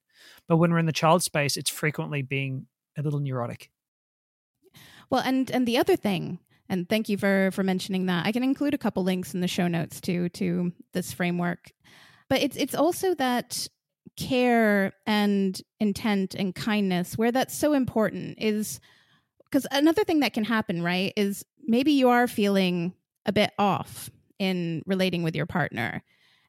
[0.49, 3.71] But when we're in the child space, it's frequently being a little neurotic.
[5.11, 8.27] Well, and and the other thing, and thank you for for mentioning that.
[8.27, 11.73] I can include a couple links in the show notes too to this framework.
[12.29, 13.69] But it's it's also that
[14.17, 18.81] care and intent and kindness where that's so important is
[19.45, 22.95] because another thing that can happen, right, is maybe you are feeling
[23.27, 26.03] a bit off in relating with your partner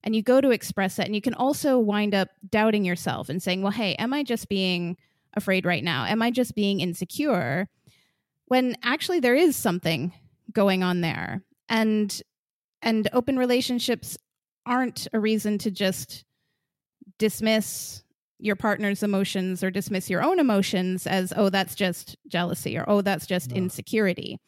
[0.03, 3.41] and you go to express it and you can also wind up doubting yourself and
[3.41, 4.97] saying well hey am i just being
[5.37, 6.05] afraid right now?
[6.05, 7.69] Am i just being insecure?
[8.47, 10.11] When actually there is something
[10.51, 12.21] going on there and
[12.81, 14.17] and open relationships
[14.65, 16.25] aren't a reason to just
[17.17, 18.03] dismiss
[18.39, 23.01] your partner's emotions or dismiss your own emotions as oh that's just jealousy or oh
[23.01, 23.57] that's just no.
[23.57, 24.39] insecurity.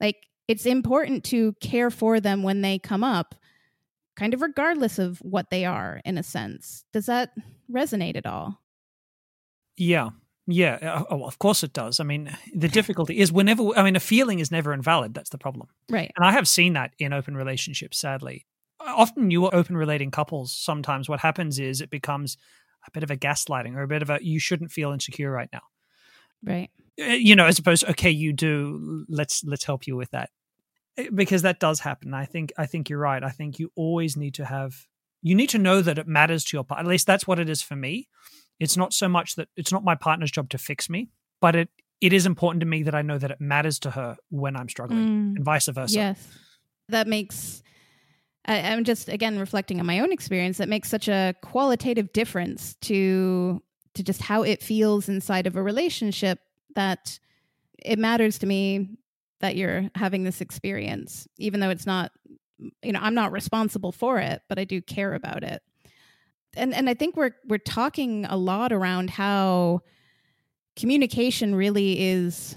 [0.00, 3.34] Like it's important to care for them when they come up
[4.16, 6.84] kind of regardless of what they are in a sense.
[6.92, 7.32] Does that
[7.70, 8.60] resonate at all?
[9.76, 10.10] Yeah.
[10.46, 12.00] Yeah uh, oh, of course it does.
[12.00, 15.14] I mean the difficulty is whenever i mean a feeling is never invalid.
[15.14, 15.68] That's the problem.
[15.88, 16.10] Right.
[16.16, 18.46] And i have seen that in open relationships sadly.
[18.80, 22.36] Often new open relating couples sometimes what happens is it becomes
[22.86, 25.50] a bit of a gaslighting or a bit of a you shouldn't feel insecure right
[25.52, 25.62] now.
[26.44, 26.70] Right.
[26.98, 29.06] Eh, you know as opposed okay you do.
[29.08, 30.30] Let's let's help you with that
[31.14, 32.14] because that does happen.
[32.14, 33.22] I think i think you're right.
[33.22, 34.86] I think you always need to have
[35.22, 37.48] you need to know that it matters to your partner at least that's what it
[37.48, 38.08] is for me.
[38.60, 41.10] It's not so much that it's not my partner's job to fix me
[41.42, 41.68] but it
[42.00, 44.68] it is important to me that i know that it matters to her when i'm
[44.68, 45.94] struggling mm, and vice versa.
[45.94, 46.28] Yes.
[46.88, 47.62] That makes
[48.44, 52.74] I, am just again reflecting on my own experience that makes such a qualitative difference
[52.82, 53.62] to
[53.94, 56.38] to just how it feels inside of a relationship
[56.74, 57.18] that
[57.78, 58.88] it matters to me
[59.42, 62.10] that you're having this experience even though it's not
[62.82, 65.62] you know I'm not responsible for it but I do care about it.
[66.56, 69.80] And and I think we're we're talking a lot around how
[70.76, 72.56] communication really is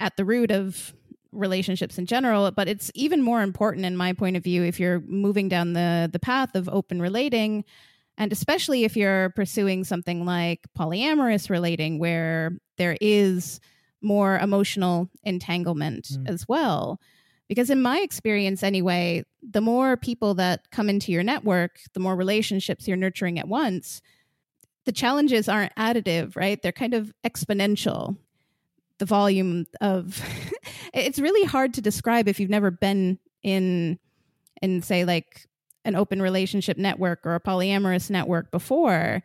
[0.00, 0.94] at the root of
[1.32, 5.00] relationships in general, but it's even more important in my point of view if you're
[5.00, 7.64] moving down the the path of open relating
[8.16, 13.60] and especially if you're pursuing something like polyamorous relating where there is
[14.04, 16.28] more emotional entanglement mm.
[16.28, 17.00] as well.
[17.48, 22.16] Because in my experience anyway, the more people that come into your network, the more
[22.16, 24.00] relationships you're nurturing at once,
[24.84, 26.60] the challenges aren't additive, right?
[26.62, 28.16] They're kind of exponential
[28.98, 30.22] the volume of
[30.94, 33.98] it's really hard to describe if you've never been in
[34.62, 35.46] in say like
[35.84, 39.22] an open relationship network or a polyamorous network before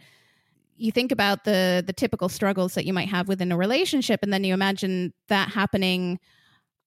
[0.80, 4.32] you think about the the typical struggles that you might have within a relationship and
[4.32, 6.20] then you imagine that happening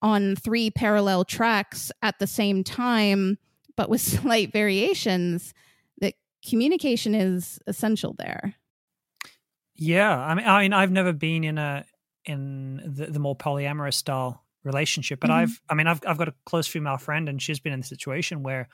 [0.00, 3.38] on three parallel tracks at the same time
[3.76, 5.54] but with slight variations
[6.00, 6.14] that
[6.48, 8.54] communication is essential there
[9.74, 11.84] yeah i mean i mean i've never been in a
[12.24, 15.20] in the, the more polyamorous style relationship.
[15.20, 15.40] But mm-hmm.
[15.40, 17.84] I've, I mean, I've, I've got a close female friend, and she's been in a
[17.84, 18.68] situation where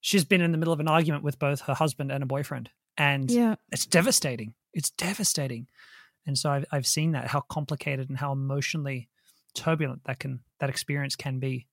[0.00, 2.70] she's been in the middle of an argument with both her husband and a boyfriend,
[2.96, 3.56] and yeah.
[3.70, 4.54] it's devastating.
[4.72, 5.68] It's devastating,
[6.26, 9.08] and so I've, I've seen that how complicated and how emotionally
[9.54, 11.66] turbulent that can that experience can be.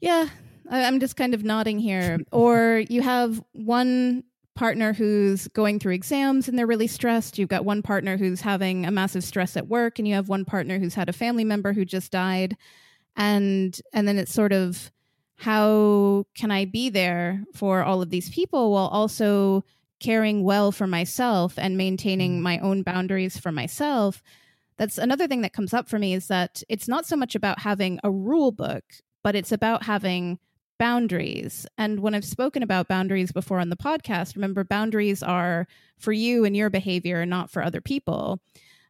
[0.00, 0.28] Yeah,
[0.70, 2.18] I'm just kind of nodding here.
[2.32, 7.38] or you have one partner who's going through exams and they're really stressed.
[7.38, 10.44] You've got one partner who's having a massive stress at work, and you have one
[10.44, 12.56] partner who's had a family member who just died.
[13.16, 14.90] And and then it's sort of
[15.38, 19.64] how can I be there for all of these people while also
[20.00, 22.42] caring well for myself and maintaining mm.
[22.42, 24.20] my own boundaries for myself?
[24.78, 27.60] That's another thing that comes up for me is that it's not so much about
[27.60, 28.82] having a rule book,
[29.22, 30.40] but it's about having
[30.76, 31.66] boundaries.
[31.76, 36.44] And when I've spoken about boundaries before on the podcast, remember boundaries are for you
[36.44, 38.40] and your behavior, not for other people.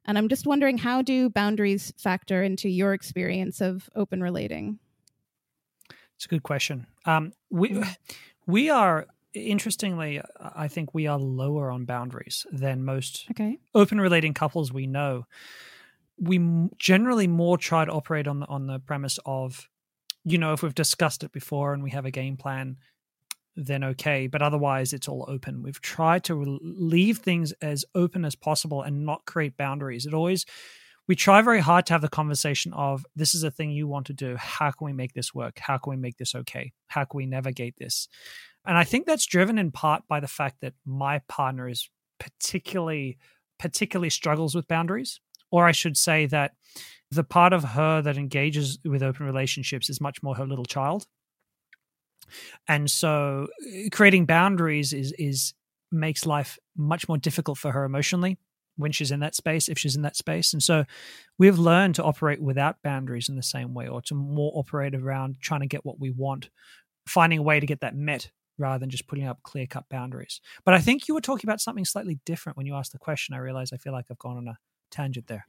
[0.06, 4.78] And I'm just wondering how do boundaries factor into your experience of open relating?
[6.18, 6.88] It's a good question.
[7.04, 7.80] Um, we
[8.46, 13.58] we are interestingly, I think we are lower on boundaries than most okay.
[13.72, 15.26] open relating couples we know.
[16.18, 16.40] We
[16.76, 19.68] generally more try to operate on the on the premise of
[20.24, 22.76] you know, if we've discussed it before and we have a game plan,
[23.56, 24.26] then okay.
[24.26, 25.62] But otherwise, it's all open.
[25.62, 30.04] We've tried to leave things as open as possible and not create boundaries.
[30.04, 30.44] It always,
[31.08, 34.06] we try very hard to have the conversation of this is a thing you want
[34.06, 34.36] to do.
[34.36, 35.58] How can we make this work?
[35.58, 36.72] How can we make this okay?
[36.88, 38.08] How can we navigate this?
[38.66, 41.88] And I think that's driven in part by the fact that my partner is
[42.20, 43.18] particularly,
[43.58, 45.18] particularly struggles with boundaries.
[45.50, 46.52] Or I should say that
[47.10, 51.06] the part of her that engages with open relationships is much more her little child
[52.66, 55.54] and so uh, creating boundaries is is
[55.90, 58.38] makes life much more difficult for her emotionally
[58.78, 60.52] when she's in that space if she's in that space.
[60.52, 60.84] And so
[61.36, 65.36] we've learned to operate without boundaries in the same way or to more operate around
[65.40, 66.48] trying to get what we want
[67.06, 70.40] finding a way to get that met rather than just putting up clear cut boundaries.
[70.64, 73.34] But i think you were talking about something slightly different when you asked the question.
[73.34, 74.58] I realize i feel like i've gone on a
[74.90, 75.46] tangent there.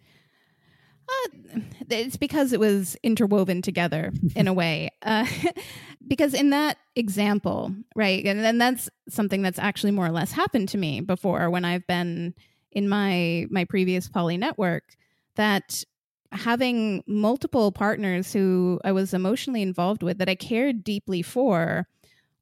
[1.09, 4.89] Uh, it's because it was interwoven together in a way.
[5.01, 5.25] Uh,
[6.07, 10.67] because in that example, right, and then that's something that's actually more or less happened
[10.67, 12.33] to me before when I've been
[12.71, 14.95] in my my previous poly network.
[15.35, 15.83] That
[16.31, 21.87] having multiple partners who I was emotionally involved with that I cared deeply for,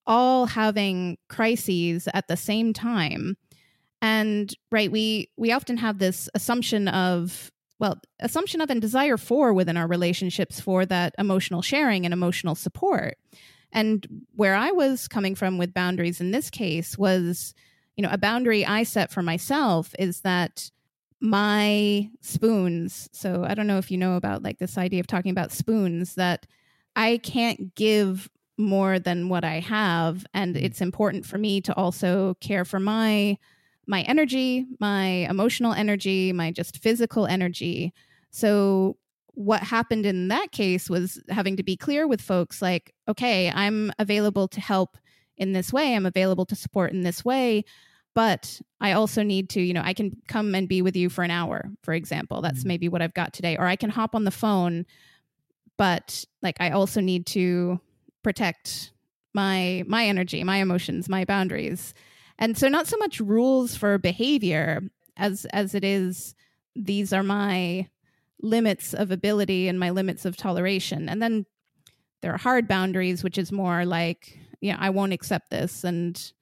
[0.05, 3.37] all having crises at the same time.
[4.01, 9.53] And right, we we often have this assumption of well, assumption of and desire for
[9.53, 13.17] within our relationships for that emotional sharing and emotional support.
[13.71, 17.53] And where I was coming from with boundaries in this case was,
[17.97, 20.69] you know, a boundary I set for myself is that
[21.19, 25.31] my spoons, so I don't know if you know about like this idea of talking
[25.31, 26.45] about spoons, that
[26.95, 30.25] I can't give more than what I have.
[30.33, 30.63] And mm.
[30.63, 33.37] it's important for me to also care for my
[33.89, 37.93] my energy, my emotional energy, my just physical energy.
[38.31, 38.97] So
[39.29, 43.93] what happened in that case was having to be clear with folks like, okay, I'm
[43.97, 44.97] available to help
[45.37, 47.63] in this way, I'm available to support in this way,
[48.17, 51.23] but I also need to, you know, I can come and be with you for
[51.23, 52.41] an hour, for example.
[52.41, 52.67] That's mm-hmm.
[52.67, 53.55] maybe what I've got today.
[53.57, 54.87] Or I can hop on the phone,
[55.77, 57.79] but like I also need to
[58.23, 58.91] protect
[59.35, 61.93] my my energy, my emotions, my boundaries.
[62.39, 64.81] And so not so much rules for behavior
[65.15, 66.33] as as it is
[66.75, 67.87] these are my
[68.41, 71.07] limits of ability and my limits of toleration.
[71.07, 71.45] And then
[72.23, 76.33] there are hard boundaries which is more like, you know, I won't accept this and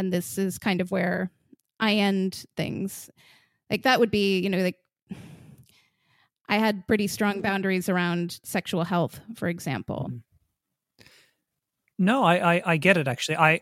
[0.00, 1.30] and this is kind of where
[1.78, 3.10] I end things.
[3.70, 4.78] Like that would be, you know, like
[6.48, 10.06] I had pretty strong boundaries around sexual health, for example.
[10.08, 11.04] Mm-hmm.
[11.98, 13.36] No, I, I, I get it actually.
[13.36, 13.60] I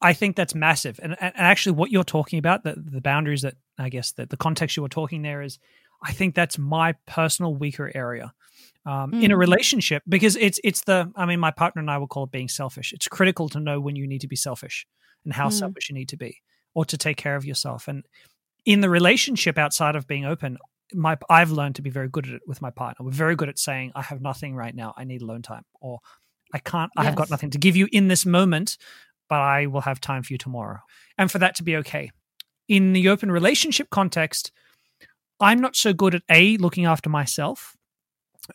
[0.00, 0.98] I think that's massive.
[1.02, 4.36] And, and actually, what you're talking about, the, the boundaries that I guess that the
[4.36, 5.58] context you were talking there is,
[6.02, 8.32] I think that's my personal weaker area
[8.86, 9.22] um, mm.
[9.22, 9.40] in a mm.
[9.40, 12.48] relationship because it's it's the I mean, my partner and I will call it being
[12.48, 12.94] selfish.
[12.94, 14.86] It's critical to know when you need to be selfish
[15.26, 15.52] and how mm.
[15.52, 16.40] selfish you need to be,
[16.74, 17.88] or to take care of yourself.
[17.88, 18.06] And
[18.64, 20.56] in the relationship outside of being open,
[20.94, 23.04] my I've learned to be very good at it with my partner.
[23.04, 24.94] We're very good at saying, "I have nothing right now.
[24.96, 25.98] I need alone time," or
[26.54, 26.90] "I can't.
[26.96, 28.78] I have got nothing to give you in this moment."
[29.28, 30.80] but I will have time for you tomorrow.
[31.18, 32.10] And for that to be okay.
[32.68, 34.52] In the open relationship context,
[35.40, 37.76] I'm not so good at A, looking after myself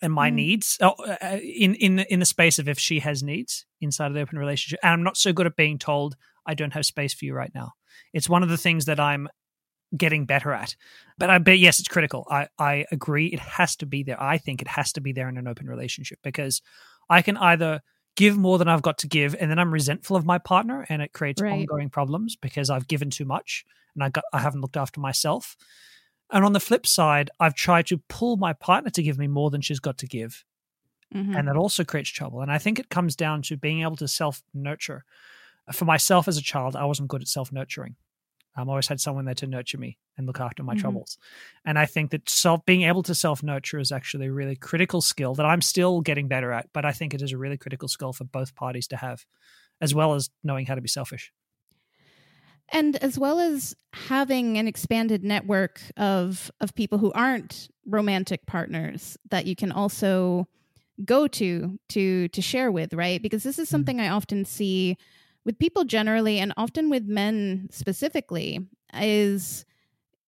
[0.00, 0.34] and my mm.
[0.34, 3.66] needs oh, uh, uh, in in the, in the space of if she has needs
[3.82, 6.16] inside of the open relationship and i'm not so good at being told
[6.46, 7.72] i don't have space for you right now
[8.12, 9.28] it's one of the things that i'm
[9.96, 10.74] getting better at
[11.18, 14.38] but i bet yes it's critical i i agree it has to be there i
[14.38, 16.62] think it has to be there in an open relationship because
[17.10, 17.80] i can either
[18.14, 21.00] give more than I've got to give, and then I'm resentful of my partner, and
[21.00, 21.50] it creates right.
[21.50, 23.64] ongoing problems because I've given too much
[23.94, 25.56] and I got I haven't looked after myself.
[26.30, 29.50] And on the flip side, I've tried to pull my partner to give me more
[29.50, 30.44] than she's got to give.
[31.14, 31.36] Mm-hmm.
[31.36, 32.40] And that also creates trouble.
[32.40, 35.04] And I think it comes down to being able to self nurture.
[35.72, 37.96] For myself as a child, I wasn't good at self nurturing.
[38.56, 40.80] I've always had someone there to nurture me and look after my mm-hmm.
[40.80, 41.16] troubles.
[41.64, 45.00] And I think that self being able to self nurture is actually a really critical
[45.00, 47.88] skill that I'm still getting better at, but I think it is a really critical
[47.88, 49.24] skill for both parties to have,
[49.80, 51.32] as well as knowing how to be selfish.
[52.68, 59.16] And as well as having an expanded network of of people who aren't romantic partners
[59.30, 60.46] that you can also
[61.04, 63.22] go to to to share with, right?
[63.22, 63.72] Because this is mm-hmm.
[63.72, 64.12] something mm-hmm.
[64.12, 64.96] I often see
[65.44, 68.60] with people generally and often with men specifically
[68.94, 69.64] is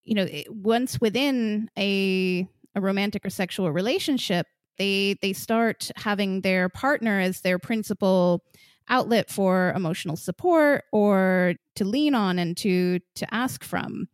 [0.05, 4.47] you know once within a a romantic or sexual relationship
[4.79, 8.43] they they start having their partner as their principal
[8.89, 14.09] outlet for emotional support or to lean on and to to ask from.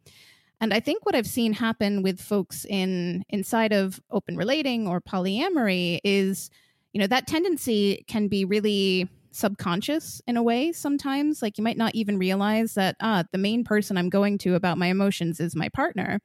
[0.61, 5.01] And i think what i've seen happen with folks in inside of open relating or
[5.01, 6.51] polyamory is
[6.93, 11.77] you know that tendency can be really subconscious in a way sometimes like you might
[11.77, 15.55] not even realize that ah the main person i'm going to about my emotions is
[15.55, 16.21] my partner.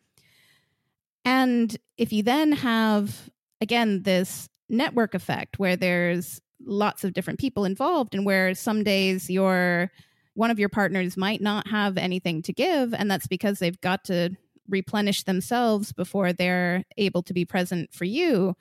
[1.25, 3.29] And if you then have
[3.61, 9.29] again this network effect where there's lots of different people involved and where some days
[9.29, 9.91] your
[10.33, 14.03] one of your partners might not have anything to give and that's because they've got
[14.05, 14.29] to
[14.67, 18.55] replenish themselves before they're able to be present for you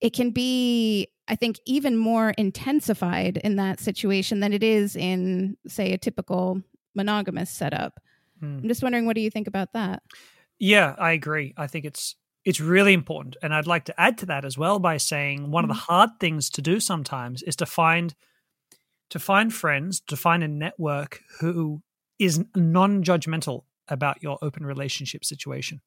[0.00, 5.56] it can be I think even more intensified in that situation than it is in,
[5.66, 6.60] say, a typical
[6.94, 8.00] monogamous setup.
[8.38, 8.58] Hmm.
[8.58, 10.02] I'm just wondering, what do you think about that?
[10.58, 11.54] Yeah, I agree.
[11.56, 14.78] I think it's it's really important, and I'd like to add to that as well
[14.78, 15.70] by saying one mm-hmm.
[15.70, 15.92] of the mm-hmm.
[15.92, 18.14] hard things to do sometimes is to find
[19.08, 21.80] to find friends, to find a network who
[22.18, 25.80] is non-judgmental about your open relationship situation.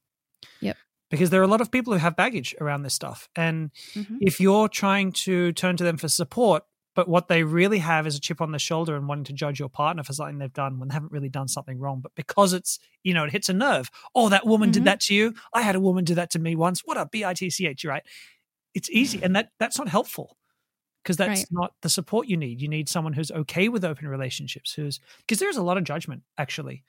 [0.59, 0.77] Yep
[1.15, 3.29] because there are a lot of people who have baggage around this stuff.
[3.37, 4.17] And mm-hmm.
[4.19, 6.63] if you're trying to turn to them for support,
[6.93, 9.57] but what they really have is a chip on the shoulder and wanting to judge
[9.57, 12.01] your partner for something they've done when they haven't really done something wrong.
[12.01, 13.89] But because it's, you know, it hits a nerve.
[14.13, 14.73] Oh, that woman mm-hmm.
[14.73, 15.33] did that to you.
[15.53, 16.81] I had a woman do that to me once.
[16.83, 18.03] What a B-I-T-C-H, right?
[18.73, 19.23] It's easy.
[19.23, 20.35] And that that's not helpful
[21.01, 21.47] because that's right.
[21.49, 22.61] not the support you need.
[22.61, 26.23] You need someone who's okay with open relationships, who's, because there's a lot of judgment
[26.37, 26.83] actually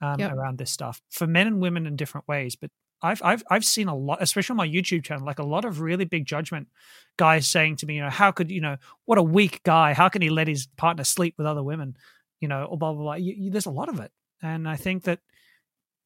[0.00, 0.32] um, yep.
[0.32, 2.56] around this stuff for men and women in different ways.
[2.56, 2.72] But
[3.02, 5.80] I've I've I've seen a lot, especially on my YouTube channel, like a lot of
[5.80, 6.68] really big judgment
[7.16, 9.94] guys saying to me, you know, how could you know what a weak guy?
[9.94, 11.96] How can he let his partner sleep with other women?
[12.40, 13.14] You know, or blah blah blah.
[13.14, 14.10] You, you, there's a lot of it,
[14.42, 15.20] and I think that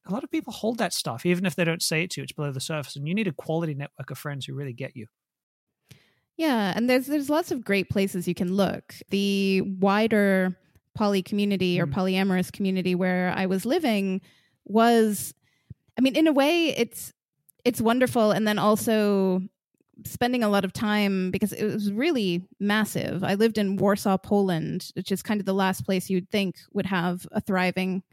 [0.05, 2.23] a lot of people hold that stuff, even if they don't say it to you.
[2.23, 4.95] It's below the surface, and you need a quality network of friends who really get
[4.95, 5.07] you.
[6.37, 8.95] Yeah, and there's there's lots of great places you can look.
[9.09, 10.57] The wider
[10.95, 11.93] poly community or mm.
[11.93, 14.21] polyamorous community where I was living
[14.65, 15.33] was
[15.97, 17.13] I mean, in a way, it's
[17.65, 19.41] it's wonderful, and then also
[20.05, 23.23] spending a lot of time because it was really massive.
[23.23, 26.87] I lived in Warsaw, Poland, which is kind of the last place you'd think would
[26.87, 28.03] have a thriving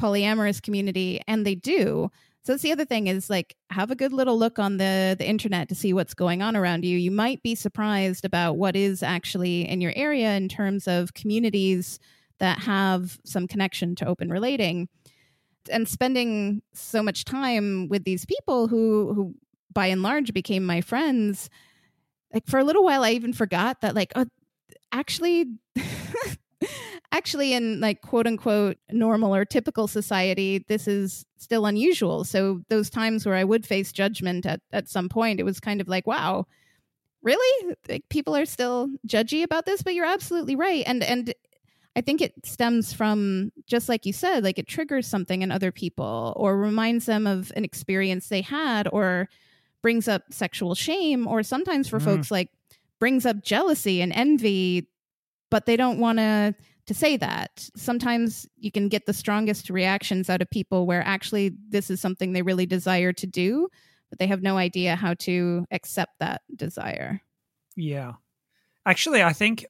[0.00, 2.10] polyamorous community, and they do.
[2.44, 5.28] So that's the other thing is like have a good little look on the the
[5.28, 6.96] internet to see what's going on around you.
[6.96, 11.98] You might be surprised about what is actually in your area in terms of communities
[12.38, 14.88] that have some connection to open relating
[15.68, 19.34] and spending so much time with these people who who
[19.72, 21.50] by and large became my friends
[22.32, 24.26] like for a little while i even forgot that like oh,
[24.92, 25.46] actually
[27.12, 32.24] actually in like quote unquote normal or typical society this is still unusual.
[32.24, 35.80] So those times where i would face judgment at at some point it was kind
[35.80, 36.46] of like wow
[37.22, 37.74] really?
[37.88, 39.82] Like people are still judgy about this?
[39.82, 40.84] But you're absolutely right.
[40.86, 41.34] And and
[41.98, 45.72] I think it stems from just like you said, like it triggers something in other
[45.72, 49.28] people or reminds them of an experience they had or
[49.82, 52.04] brings up sexual shame or sometimes for mm.
[52.04, 52.50] folks like
[53.00, 54.86] brings up jealousy and envy,
[55.50, 56.54] but they don't want to
[56.86, 57.68] to say that.
[57.74, 62.32] Sometimes you can get the strongest reactions out of people where actually this is something
[62.32, 63.68] they really desire to do,
[64.08, 67.20] but they have no idea how to accept that desire.
[67.74, 68.12] Yeah.
[68.86, 69.66] Actually, I think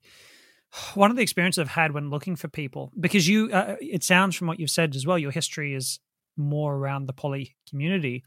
[0.94, 4.36] one of the experiences I've had when looking for people, because you, uh, it sounds
[4.36, 5.98] from what you've said as well, your history is
[6.36, 8.24] more around the poly community.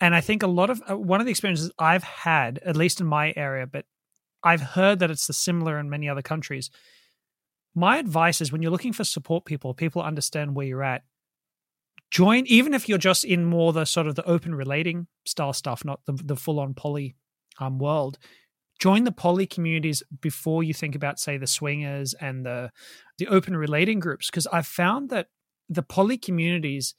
[0.00, 3.00] And I think a lot of uh, one of the experiences I've had, at least
[3.00, 3.84] in my area, but
[4.42, 6.70] I've heard that it's the similar in many other countries.
[7.74, 11.02] My advice is when you're looking for support people, people understand where you're at.
[12.10, 15.84] Join, even if you're just in more the sort of the open relating style stuff,
[15.84, 17.16] not the, the full on poly
[17.58, 18.18] um, world
[18.78, 22.70] join the poly communities before you think about say the swingers and the
[23.18, 25.28] the open relating groups because i've found that
[25.68, 26.94] the poly communities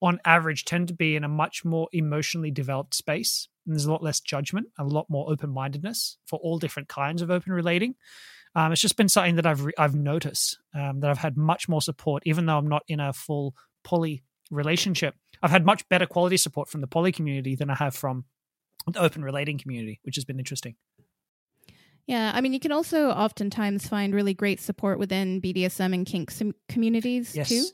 [0.00, 3.92] on average tend to be in a much more emotionally developed space and there's a
[3.92, 7.94] lot less judgment and a lot more open-mindedness for all different kinds of open relating.
[8.54, 11.68] Um, it's just been something that i've re- i've noticed um, that i've had much
[11.68, 16.06] more support even though i'm not in a full poly relationship i've had much better
[16.06, 18.24] quality support from the poly community than i have from
[18.86, 20.76] the open relating community which has been interesting
[22.06, 26.32] yeah, I mean, you can also oftentimes find really great support within BDSM and kink
[26.68, 27.48] communities yes.
[27.48, 27.64] too,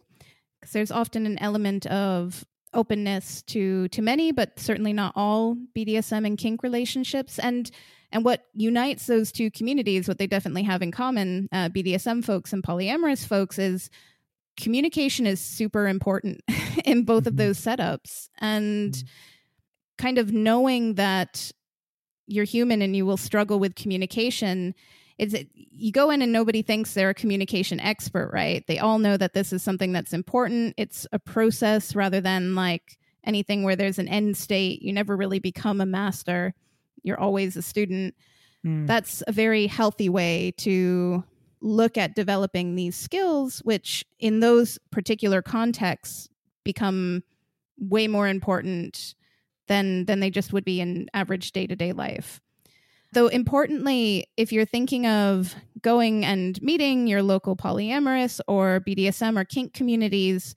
[0.61, 6.25] because there's often an element of openness to to many, but certainly not all BDSM
[6.27, 7.39] and kink relationships.
[7.41, 7.71] And
[8.13, 12.53] and what unites those two communities, what they definitely have in common, uh, BDSM folks
[12.53, 13.91] and polyamorous folks, is
[14.57, 16.41] communication is super important
[16.85, 17.29] in both mm-hmm.
[17.29, 19.07] of those setups, and mm-hmm.
[19.99, 21.51] kind of knowing that
[22.31, 24.75] you're human and you will struggle with communication
[25.19, 28.67] is it you go in and nobody thinks they're a communication expert right?
[28.67, 30.75] They all know that this is something that's important.
[30.79, 34.81] It's a process rather than like anything where there's an end state.
[34.81, 36.55] You never really become a master.
[37.03, 38.15] You're always a student.
[38.65, 38.87] Mm.
[38.87, 41.25] that's a very healthy way to
[41.63, 46.29] look at developing these skills which in those particular contexts
[46.63, 47.23] become
[47.79, 49.15] way more important
[49.71, 52.41] than than they just would be in average day-to-day life.
[53.13, 59.45] Though importantly, if you're thinking of going and meeting your local polyamorous or BDSM or
[59.45, 60.55] kink communities,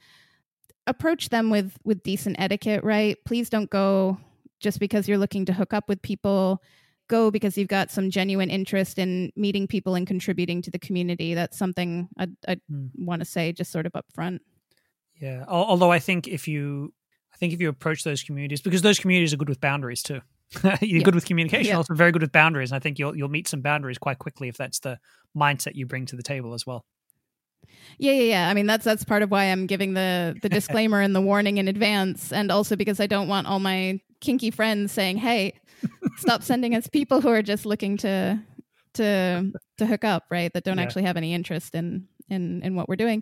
[0.88, 3.18] approach them with with decent etiquette, right?
[3.24, 4.18] Please don't go
[4.60, 6.62] just because you're looking to hook up with people.
[7.08, 11.36] Go because you've got some genuine interest in meeting people and contributing to the community.
[11.36, 12.90] That's something I'd, I'd mm.
[12.98, 14.40] want to say just sort of upfront.
[15.20, 15.44] Yeah.
[15.48, 17.03] Although I think if you I
[17.44, 20.22] think if you approach those communities, because those communities are good with boundaries too.
[20.64, 21.04] You're yeah.
[21.04, 21.76] good with communication, yeah.
[21.76, 22.72] also very good with boundaries.
[22.72, 24.98] And I think you'll you'll meet some boundaries quite quickly if that's the
[25.36, 26.86] mindset you bring to the table as well.
[27.98, 28.50] Yeah, yeah, yeah.
[28.50, 31.58] I mean, that's that's part of why I'm giving the the disclaimer and the warning
[31.58, 35.60] in advance, and also because I don't want all my kinky friends saying, "Hey,
[36.18, 38.40] stop sending us people who are just looking to
[38.94, 40.54] to to hook up, right?
[40.54, 40.84] That don't Yeah.
[40.84, 43.22] actually have any interest in in in what we're doing.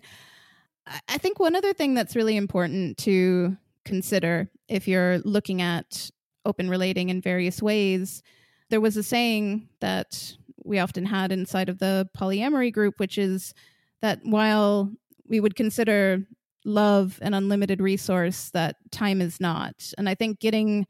[0.85, 6.09] I I think one other thing that's really important to consider if you're looking at
[6.45, 8.23] open relating in various ways,
[8.69, 13.53] there was a saying that we often had inside of the polyamory group, which is
[14.01, 14.91] that while
[15.27, 16.23] we would consider
[16.65, 19.91] love an unlimited resource, that time is not.
[19.97, 20.87] And I think getting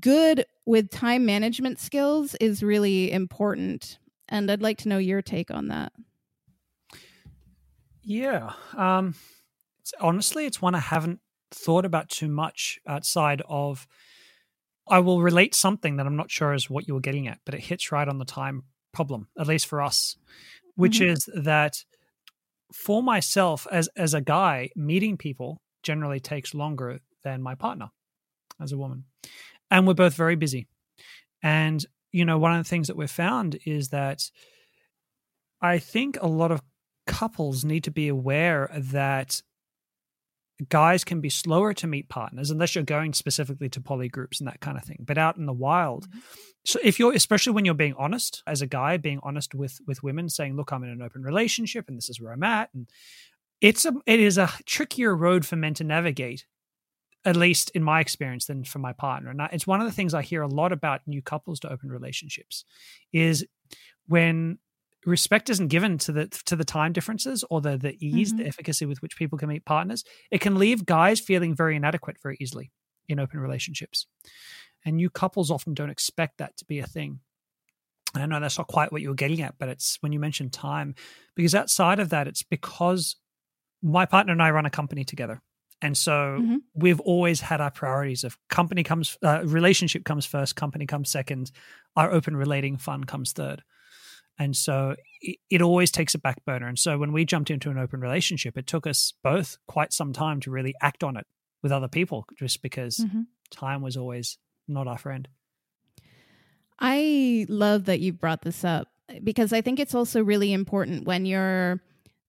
[0.00, 3.98] good with time management skills is really important.
[4.28, 5.92] And I'd like to know your take on that.
[8.02, 8.52] Yeah.
[8.76, 9.14] Um,
[9.80, 13.86] it's, honestly, it's one I haven't thought about too much outside of.
[14.88, 17.54] I will relate something that I'm not sure is what you were getting at, but
[17.54, 20.16] it hits right on the time problem, at least for us,
[20.76, 21.02] which Mhm.
[21.02, 21.84] is that
[22.72, 27.90] for myself as as a guy, meeting people generally takes longer than my partner
[28.60, 29.04] as a woman.
[29.70, 30.68] And we're both very busy.
[31.42, 34.30] And you know, one of the things that we've found is that
[35.60, 36.62] I think a lot of
[37.06, 39.42] couples need to be aware that
[40.68, 44.48] guys can be slower to meet partners unless you're going specifically to poly groups and
[44.48, 45.04] that kind of thing.
[45.06, 46.18] But out in the wild mm-hmm.
[46.64, 50.02] so if you're especially when you're being honest as a guy being honest with with
[50.02, 52.88] women saying look i'm in an open relationship and this is where i'm at and
[53.60, 56.46] it's a it is a trickier road for men to navigate
[57.26, 59.30] at least in my experience than for my partner.
[59.30, 61.70] And I, it's one of the things i hear a lot about new couples to
[61.70, 62.64] open relationships
[63.12, 63.44] is
[64.06, 64.58] when
[65.06, 68.84] respect isn't given to the to the time differences or the the ease the efficacy
[68.86, 70.04] with which people can meet partners.
[70.30, 72.72] It can leave guys feeling very inadequate very easily
[73.08, 74.06] in open relationships.
[74.84, 77.20] And new couples often don't expect that to be a thing.
[78.14, 80.18] And i know that's not quite what you were getting at but it's when you
[80.18, 80.94] mention time
[81.34, 83.16] because outside of that it's because
[83.82, 85.40] my partner and i run a company together.
[85.82, 86.62] And so Mhm.
[86.74, 91.50] we've always had our priorities of company comes uh, relationship comes first company comes second
[91.94, 93.62] our open relating fund comes third
[94.38, 97.70] and so it, it always takes a back burner and so when we jumped into
[97.70, 101.24] an open relationship it took us both quite some time to really act on it
[101.62, 103.26] with other people just because Mhm.
[103.50, 105.28] time was always not our friend
[106.78, 108.88] I love that you brought this up
[109.24, 111.80] because I think it's also really important when you're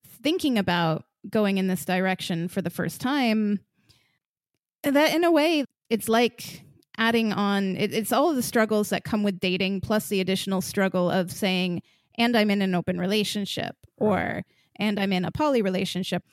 [0.07, 3.59] thinking about going in this direction for the first time
[4.83, 6.61] that in a way it's like
[6.97, 10.61] adding on it, it's all of the struggles that come with dating plus the additional
[10.61, 11.81] struggle of saying
[12.17, 14.43] and i'm in an open relationship or
[14.77, 16.23] and i'm in a poly relationship.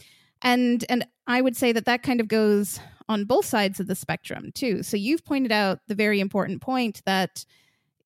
[0.43, 3.95] And and i would say that that kind of goes on both sides of the
[3.95, 4.83] spectrum too.
[4.83, 7.45] So you've pointed out the very important point that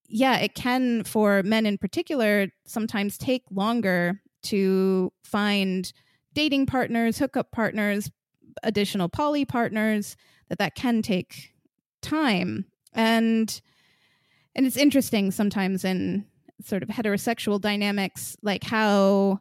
[0.08, 5.92] yeah it can for men in particular sometimes take longer to find
[6.32, 8.10] dating partners hookup partners
[8.62, 10.16] additional poly partners
[10.48, 11.52] that that can take
[12.02, 12.66] time.
[12.92, 13.60] And
[14.54, 16.26] and it's interesting sometimes in
[16.64, 19.40] sort of heterosexual dynamics like how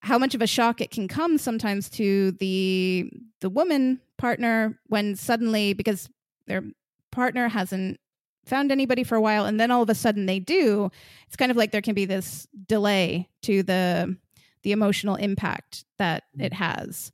[0.00, 3.10] how much of a shock it can come sometimes to the
[3.40, 6.08] the woman partner when suddenly because
[6.46, 6.62] their
[7.10, 7.98] partner hasn't
[8.44, 10.90] found anybody for a while and then all of a sudden they do
[11.26, 14.16] it's kind of like there can be this delay to the
[14.62, 16.42] the emotional impact that hmm.
[16.42, 17.12] it has.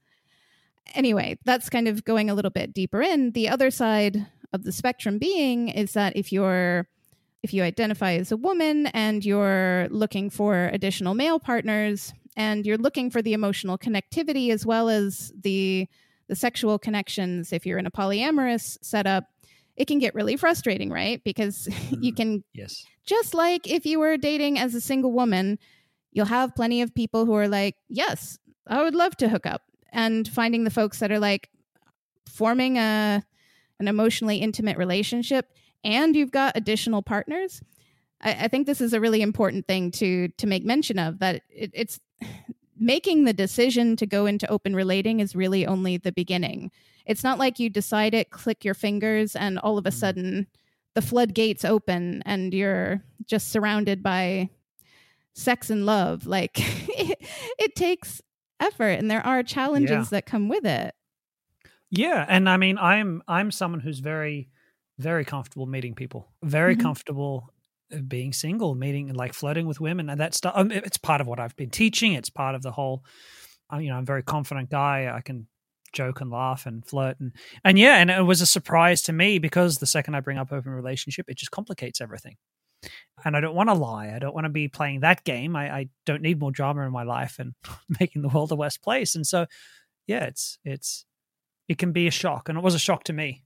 [0.94, 3.32] Anyway that's kind of going a little bit deeper in.
[3.32, 6.88] The other side of the spectrum being is that if you're
[7.43, 12.78] if you identify as a woman and you're looking for additional male partners and you're
[12.78, 15.88] looking for the emotional connectivity as well as the
[16.28, 19.24] the sexual connections if you're in a polyamorous setup
[19.76, 21.22] it can get really frustrating right?
[21.24, 22.16] Because you mm-hmm.
[22.16, 22.84] can yes.
[23.05, 25.59] just like if you were dating as a single woman
[26.12, 29.62] you'll have plenty of people who are like yes i would love to hook up
[29.93, 31.51] and finding the folks that are like
[32.28, 33.24] forming a
[33.78, 37.62] an emotionally intimate relationship and you've got additional partners
[38.20, 41.42] I, I think this is a really important thing to to make mention of that
[41.50, 42.00] it, it's
[42.82, 46.70] making the decision to go into open relating is really only the beginning
[47.06, 49.94] it's not like you decide it click your fingers and all of a Mhm.
[49.94, 50.46] sudden
[50.94, 54.48] the floodgates open and you're just surrounded by
[55.34, 57.18] sex and love like it,
[57.58, 58.20] it takes
[58.60, 60.04] effort and there are challenges Yeah.
[60.10, 60.94] that come with it
[61.90, 64.48] Yeah, and I mean, I'm I'm someone who's very,
[65.01, 66.80] very comfortable meeting people, very Mhm.
[66.82, 67.53] comfortable
[67.92, 70.53] uh, being single, meeting like flirting with women, and that stuff.
[70.57, 72.12] Um, it's part of what I've been teaching.
[72.12, 73.05] It's part of the whole.
[73.72, 75.12] uh, You know, I'm a very confident guy.
[75.12, 75.46] I can
[75.92, 77.32] joke and laugh and flirt and
[77.64, 80.53] and yeah, and it was a surprise to me because the second I bring up
[80.53, 82.36] open relationship, it just complicates everything.
[83.24, 84.12] And I don't want to lie.
[84.14, 85.55] I don't want to be playing that game.
[85.57, 87.55] I, I don't need more drama in my life and
[88.01, 89.14] making the world a worse place.
[89.16, 89.46] And so,
[90.07, 91.05] yeah, it's it's
[91.68, 93.42] it can be a shock and it was a shock to me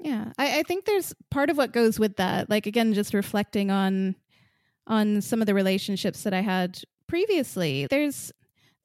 [0.00, 2.50] Yeah, I, I think there's part of what goes with that.
[2.50, 4.16] Like again, just reflecting on
[4.86, 7.86] on some of the relationships that I had previously.
[7.88, 8.32] There's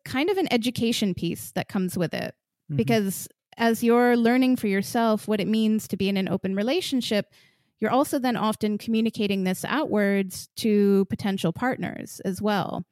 [0.05, 2.35] kind of an education piece that comes with it
[2.69, 2.77] mm-hmm.
[2.77, 7.33] because as you're learning for yourself what it means to be in an open relationship,
[7.79, 12.85] you're also then often communicating this outwards to potential partners as well.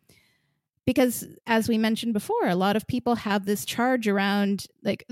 [0.87, 5.05] Because, as we mentioned before, a lot of people have this charge around like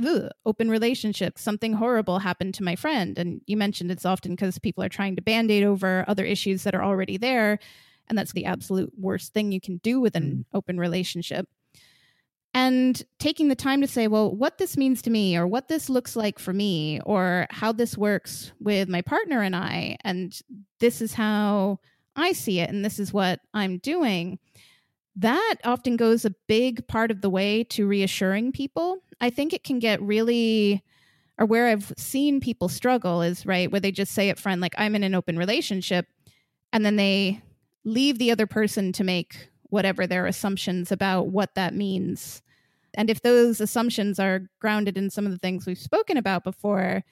[0.45, 3.19] open relationships, something horrible happened to my friend.
[3.19, 6.63] And you mentioned it's often because people are trying to band aid over other issues
[6.63, 7.59] that are already there.
[8.07, 10.57] And that's the absolute worst thing you can do with an mm.
[10.57, 11.49] open relationship
[12.53, 15.89] and taking the time to say, well, what this means to me, or what this
[15.89, 20.39] looks like for me, or how this works with my partner and I, and
[20.80, 21.80] this is how
[22.15, 24.39] I see it, and this is what I'm doing.
[25.16, 28.97] That often goes a big part of the way to reassuring people.
[29.22, 30.84] I think it can get really,
[31.38, 34.76] or where I've seen people struggle is right, where they just say up front, like,
[34.78, 36.07] I'm in an open relationship,
[36.74, 37.41] and then they
[37.86, 42.41] leave the other person to make whatever their assumptions about what that means
[42.95, 47.03] and if those assumptions are grounded in some of the things we've spoken about before,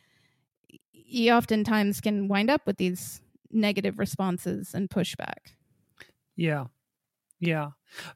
[0.91, 5.56] you oftentimes can wind up with these negative responses and pushback.
[6.36, 6.66] Yeah.
[7.40, 7.70] Yeah.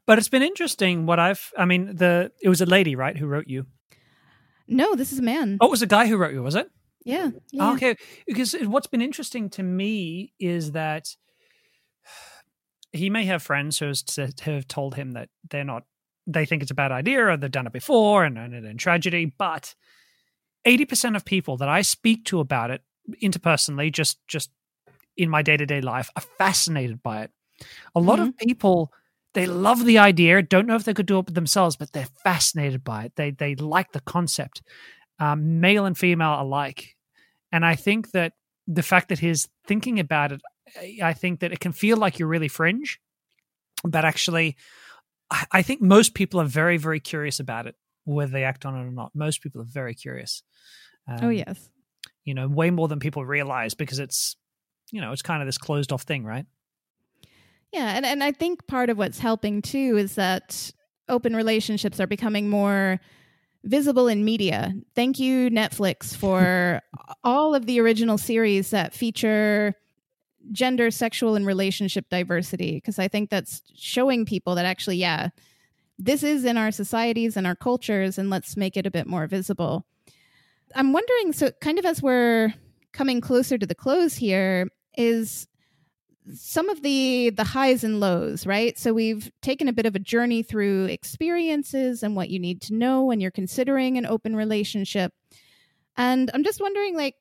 [0.06, 3.26] But it's been interesting what I've I mean the it was a lady, right, who
[3.26, 3.66] wrote you?
[4.66, 5.58] No, this is a man.
[5.60, 6.70] Oh, it was a guy who wrote you, was it?
[7.04, 7.30] Yeah.
[7.52, 7.72] yeah.
[7.72, 7.96] Okay.
[8.26, 11.08] Because what's been interesting to me is that
[12.92, 13.92] he may have friends who
[14.44, 15.84] have told him that they're not
[16.26, 19.32] they think it's a bad idea or they've done it before and ended in tragedy.
[19.38, 19.74] But
[20.66, 22.82] 80% of people that I speak to about it
[23.22, 24.50] interpersonally, just just
[25.16, 27.30] in my day to day life, are fascinated by it.
[27.94, 28.28] A lot mm-hmm.
[28.28, 28.92] of people
[29.38, 32.82] they love the idea, don't know if they could do it themselves, but they're fascinated
[32.82, 33.12] by it.
[33.16, 34.62] They they like the concept,
[35.18, 36.96] um, male and female alike.
[37.52, 38.32] And I think that
[38.66, 40.40] the fact that he's thinking about it,
[41.02, 43.00] I think that it can feel like you're really fringe,
[43.84, 44.56] but actually
[45.30, 47.74] I think most people are very, very curious about it,
[48.04, 49.12] whether they act on it or not.
[49.14, 50.42] Most people are very curious.
[51.08, 51.68] Oh, um, oh, yes.
[52.24, 54.36] You know, way more than people realize because it's,
[54.90, 56.46] you know, it's kind of this closed off thing, right?
[57.72, 57.96] Yeah.
[57.96, 60.72] And, and I think part of what's helping too is that
[61.08, 63.00] open relationships are becoming more
[63.64, 64.74] visible in media.
[64.94, 66.80] Thank you, Netflix, for
[67.24, 69.74] all of the original series that feature
[70.52, 75.28] gender, sexual, and relationship diversity because I think that's showing people that actually, yeah,
[75.98, 79.26] this is in our societies and our cultures, and let's make it a bit more
[79.26, 79.84] visible.
[80.74, 82.54] I'm wondering, so kind of as we're
[82.92, 85.48] coming closer to the close here, is
[86.34, 89.98] some of the the highs and lows right so we've taken a bit of a
[89.98, 95.12] journey through experiences and what you need to know when you're considering an open relationship
[95.96, 97.14] and i'm just wondering like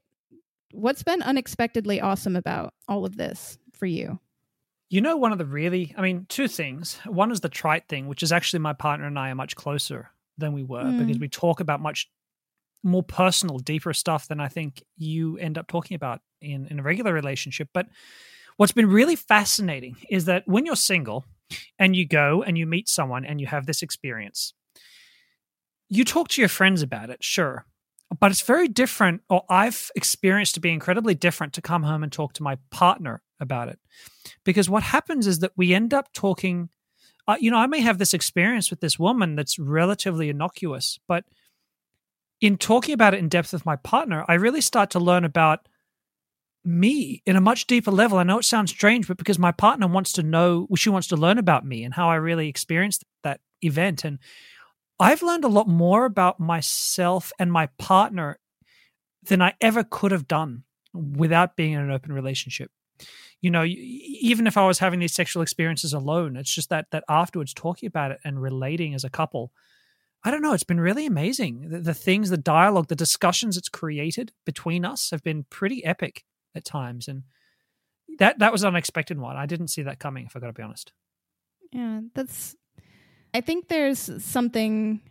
[0.71, 4.19] what's been unexpectedly awesome about all of this for you?
[4.89, 6.95] You know, one of the really, I mean, two things.
[7.05, 10.11] One is the trite thing, which is actually my partner and I are much closer
[10.37, 10.99] than we were mm.
[10.99, 12.09] because we talk about much
[12.83, 16.83] more personal, deeper stuff than I think you end up talking about in, in a
[16.83, 17.69] regular relationship.
[17.73, 17.87] But
[18.57, 21.25] what's been really fascinating is that when you're single
[21.79, 24.53] and you go and you meet someone and you have this experience,
[25.89, 27.65] you talk to your friends about it, sure
[28.19, 32.11] but it's very different or i've experienced to be incredibly different to come home and
[32.11, 33.79] talk to my partner about it.
[34.43, 36.69] Because what happens is that we end up talking
[37.27, 41.25] uh, you know i may have this experience with this woman that's relatively innocuous but
[42.39, 45.67] in talking about it in depth with my partner i really start to learn about
[46.67, 49.87] me in a much deeper level i know it sounds strange but because my partner
[49.87, 53.39] wants to know she wants to learn about me and how i really experienced that
[53.63, 54.19] event and
[54.99, 58.39] I've learned a lot more about myself and my partner
[59.23, 60.63] than I ever could have done
[60.93, 62.71] without being in an open relationship.
[63.41, 67.03] You know, even if I was having these sexual experiences alone, it's just that that
[67.07, 69.51] afterwards talking about it and relating as a couple.
[70.23, 71.69] I don't know, it's been really amazing.
[71.69, 76.23] The, the things, the dialogue, the discussions it's created between us have been pretty epic
[76.55, 77.23] at times and
[78.19, 79.35] that that was an unexpected one.
[79.35, 80.91] I didn't see that coming if I got to be honest.
[81.71, 82.55] Yeah, that's
[83.33, 85.01] I think there's something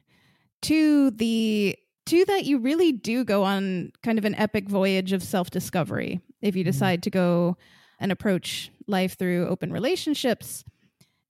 [0.62, 1.76] to the
[2.07, 6.57] to that you really do go on kind of an epic voyage of self-discovery if
[6.57, 6.70] you mm-hmm.
[6.70, 7.03] decide mm-hmm.
[7.03, 7.57] to go
[7.99, 10.64] and approach life through open relationships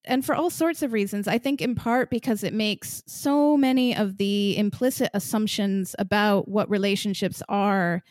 [0.05, 1.27] and for all sorts of reasons.
[1.27, 6.71] I think in part because it makes so many of the implicit assumptions about what
[6.71, 8.03] relationships are,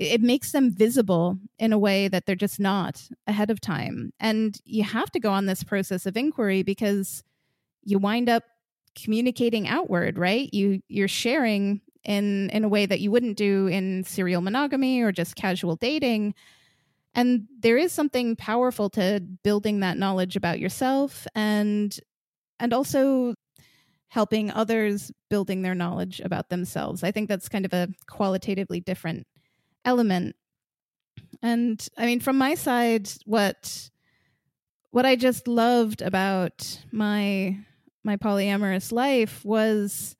[0.00, 4.12] it makes them visible in a way that they're just not ahead of time.
[4.18, 7.22] And you have to go on this process of inquiry because
[7.84, 8.44] you wind up
[9.00, 10.52] communicating outward, right?
[10.54, 15.12] You you're sharing in in a way that you wouldn't do in serial monogamy or
[15.12, 16.34] just casual dating.
[17.14, 21.98] And there is something powerful to building that knowledge about yourself and
[22.60, 23.34] and also
[24.08, 27.04] helping others building their knowledge about themselves.
[27.04, 29.26] I think that's kind of a qualitatively different
[29.84, 30.36] element.
[31.42, 33.90] And I mean from my side what
[34.90, 37.58] what I just loved about my
[38.02, 40.16] my polyamorous life was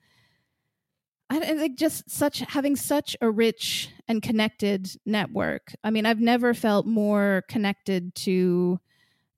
[1.32, 5.72] I think just such having such a rich and connected network.
[5.84, 8.80] I mean, I've never felt more connected to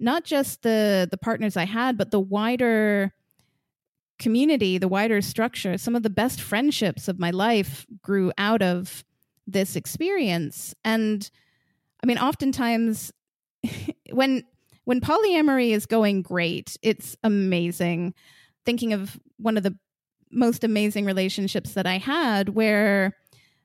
[0.01, 3.13] not just the the partners I had, but the wider
[4.19, 5.77] community, the wider structure.
[5.77, 9.05] Some of the best friendships of my life grew out of
[9.47, 10.75] this experience.
[10.85, 11.29] And
[12.03, 13.13] I mean, oftentimes
[14.13, 14.45] when
[14.85, 18.15] when polyamory is going great, it's amazing.
[18.65, 19.77] Thinking of one of the
[20.31, 23.17] most amazing relationships that I had where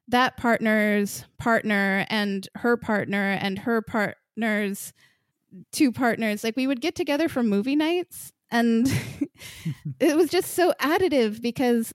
[0.09, 4.93] that partner's partner and her partner and her partner's
[5.71, 8.32] two partners, like we would get together for movie nights.
[8.51, 8.88] And
[9.99, 11.93] it was just so additive because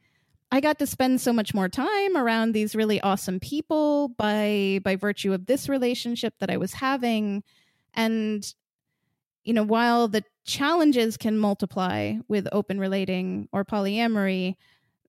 [0.53, 4.96] I got to spend so much more time around these really awesome people by by
[4.96, 7.42] virtue of this relationship that I was having.
[7.94, 8.46] And
[9.44, 14.57] you know, while the challenges can multiply with open relating or polyamory,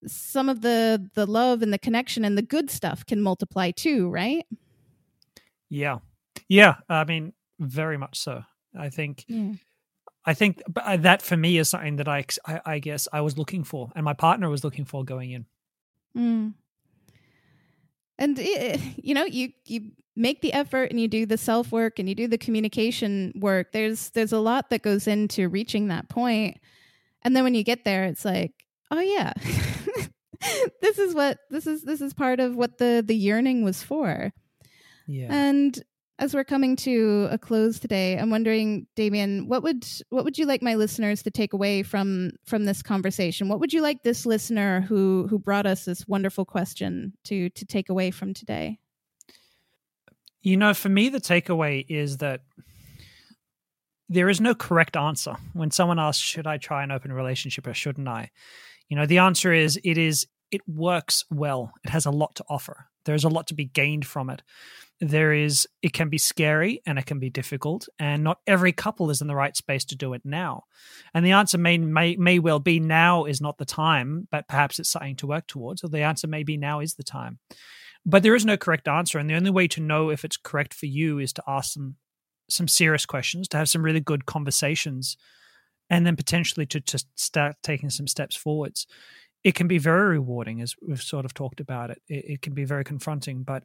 [0.07, 4.09] some of the the love and the connection and the good stuff can multiply too,
[4.09, 4.45] right?
[5.69, 5.99] Yeah.
[6.47, 8.43] Yeah, I mean very much so.
[8.79, 9.53] I think yeah.
[10.25, 13.37] I think uh, that for me is something that I, I, I guess I was
[13.37, 15.45] looking for, and my partner was looking for going in.
[16.17, 16.53] Mm.
[18.17, 21.99] And it, you know, you you make the effort and you do the self work
[21.99, 23.71] and you do the communication work.
[23.71, 26.57] There's there's a lot that goes into reaching that point.
[27.23, 28.53] And then when you get there it's like
[28.91, 29.33] oh yeah.
[30.81, 34.33] This is what this is this is part of what the the yearning was for.
[35.07, 35.27] Yeah.
[35.29, 35.81] And
[36.19, 40.45] as we're coming to a close today i'm wondering damien what would what would you
[40.45, 44.25] like my listeners to take away from from this conversation what would you like this
[44.25, 48.79] listener who who brought us this wonderful question to to take away from today
[50.43, 52.41] you know, for me, the takeaway is that
[54.09, 57.73] there is no correct answer when someone asks, "Should I try an open relationship or
[57.73, 58.29] shouldn't I?"
[58.89, 61.71] You know, the answer is it is it works well.
[61.85, 62.89] It has a lot to offer.
[63.05, 64.41] There's a lot to be gained from it.
[64.99, 69.09] There is it can be scary and it can be difficult, and not every couple
[69.09, 70.63] is in the right space to do it now.
[71.13, 74.79] And the answer may may may well be now is not the time, but perhaps
[74.79, 75.83] it's something to work towards.
[75.83, 77.39] Or the answer may be now is the time.
[78.05, 80.73] But there is no correct answer, and the only way to know if it's correct
[80.73, 81.95] for you is to ask some
[82.49, 85.17] some serious questions, to have some really good conversations,
[85.89, 88.87] and then potentially to to start taking some steps forwards.
[89.43, 92.01] It can be very rewarding, as we've sort of talked about it.
[92.07, 93.63] It, it can be very confronting, but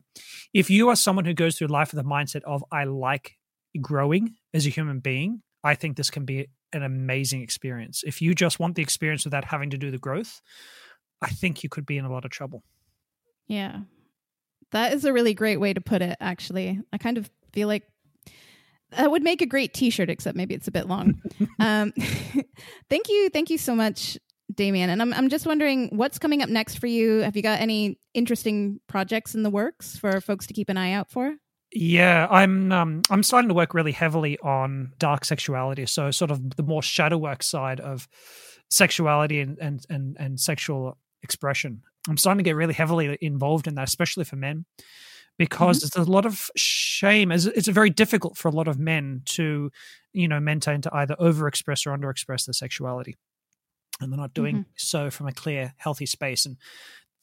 [0.53, 3.37] if you are someone who goes through life with the mindset of "I like
[3.81, 8.03] growing as a human being," I think this can be an amazing experience.
[8.05, 10.41] If you just want the experience without having to do the growth,
[11.23, 12.63] I think you could be in a lot of trouble.
[13.47, 13.81] Yeah,
[14.73, 16.81] that is a really great way to put it, actually.
[16.93, 17.85] I kind of feel like
[18.91, 21.21] that would make a great t-shirt except maybe it's a bit long
[21.61, 21.93] um,
[22.89, 24.19] thank you thank you so much
[24.59, 27.21] damien and I'm, I'm just wondering what's coming up next for you.
[27.21, 30.93] Have you got any interesting projects in the works for folks to keep an eye
[30.93, 31.35] out for?
[31.71, 35.87] Yeah i'm um, i'm starting to work really heavily on dark sexuality.
[35.87, 38.09] So sort of the more shadow work side of
[38.71, 41.83] sexuality and and and, and sexual expression.
[42.09, 44.65] I'm starting to get really heavily involved in that, especially for men,
[45.37, 45.99] because mm-hmm.
[45.99, 47.33] there's a lot of shame.
[47.33, 49.71] It's, it's very difficult for a lot of men to,
[50.13, 53.17] you know, maintain to either overexpress or underexpress their sexuality,
[54.01, 54.71] and they're not doing mm-hmm.
[54.77, 56.47] so from a clear, healthy space.
[56.47, 56.57] And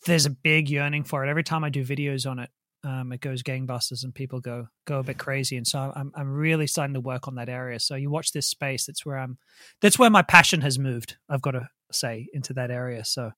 [0.06, 1.30] there's a big yearning for it.
[1.30, 2.50] Every time I do videos on it,
[2.84, 6.32] um, it goes gangbusters and people go go a bit crazy and so I'm I'm
[6.32, 9.40] really starting to work on that area so you watch this space that's where I'm
[9.82, 13.32] that's where my passion has moved I've got to say into that area so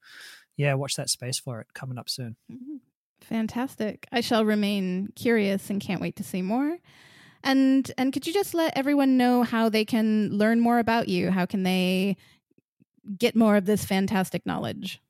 [0.57, 2.35] yeah, watch that space for it coming up soon.
[2.51, 2.77] Mm-hmm.
[3.21, 4.07] Fantastic.
[4.11, 6.77] I shall remain curious and can't wait to see more.
[7.43, 11.31] And and could you just let everyone know how they can learn more about you?
[11.31, 12.17] How can they
[13.17, 15.01] get more of this fantastic knowledge?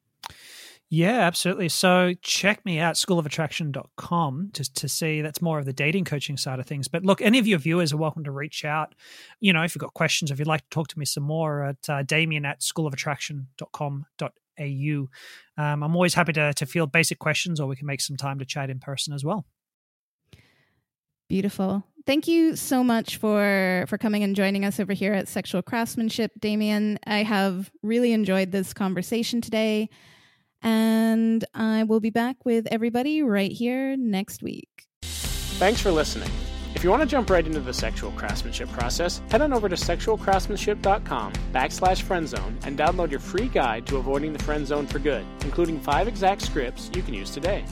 [0.89, 1.67] Yeah, absolutely.
[1.67, 6.59] So check me out, schoolofattraction.com, to, to see that's more of the dating coaching side
[6.59, 6.87] of things.
[6.87, 8.95] But look, any of your viewers are welcome to reach out.
[9.41, 11.63] You know, if you've got questions, if you'd like to talk to me some more
[11.63, 14.29] at uh, damien at schoolofattraction.com.au
[14.59, 15.09] au.
[15.57, 18.39] Um, I'm always happy to, to field basic questions or we can make some time
[18.39, 19.45] to chat in person as well.
[21.27, 21.83] Beautiful.
[22.05, 26.31] Thank you so much for for coming and joining us over here at Sexual Craftsmanship,
[26.39, 26.99] Damien.
[27.05, 29.89] I have really enjoyed this conversation today,
[30.61, 34.87] and I will be back with everybody right here next week.
[35.01, 36.29] Thanks for listening.
[36.75, 39.75] If you want to jump right into the sexual craftsmanship process, head on over to
[39.75, 45.25] sexualcraftsmanship.com backslash friendzone and download your free guide to avoiding the friend zone for good,
[45.41, 47.65] including five exact scripts you can use today.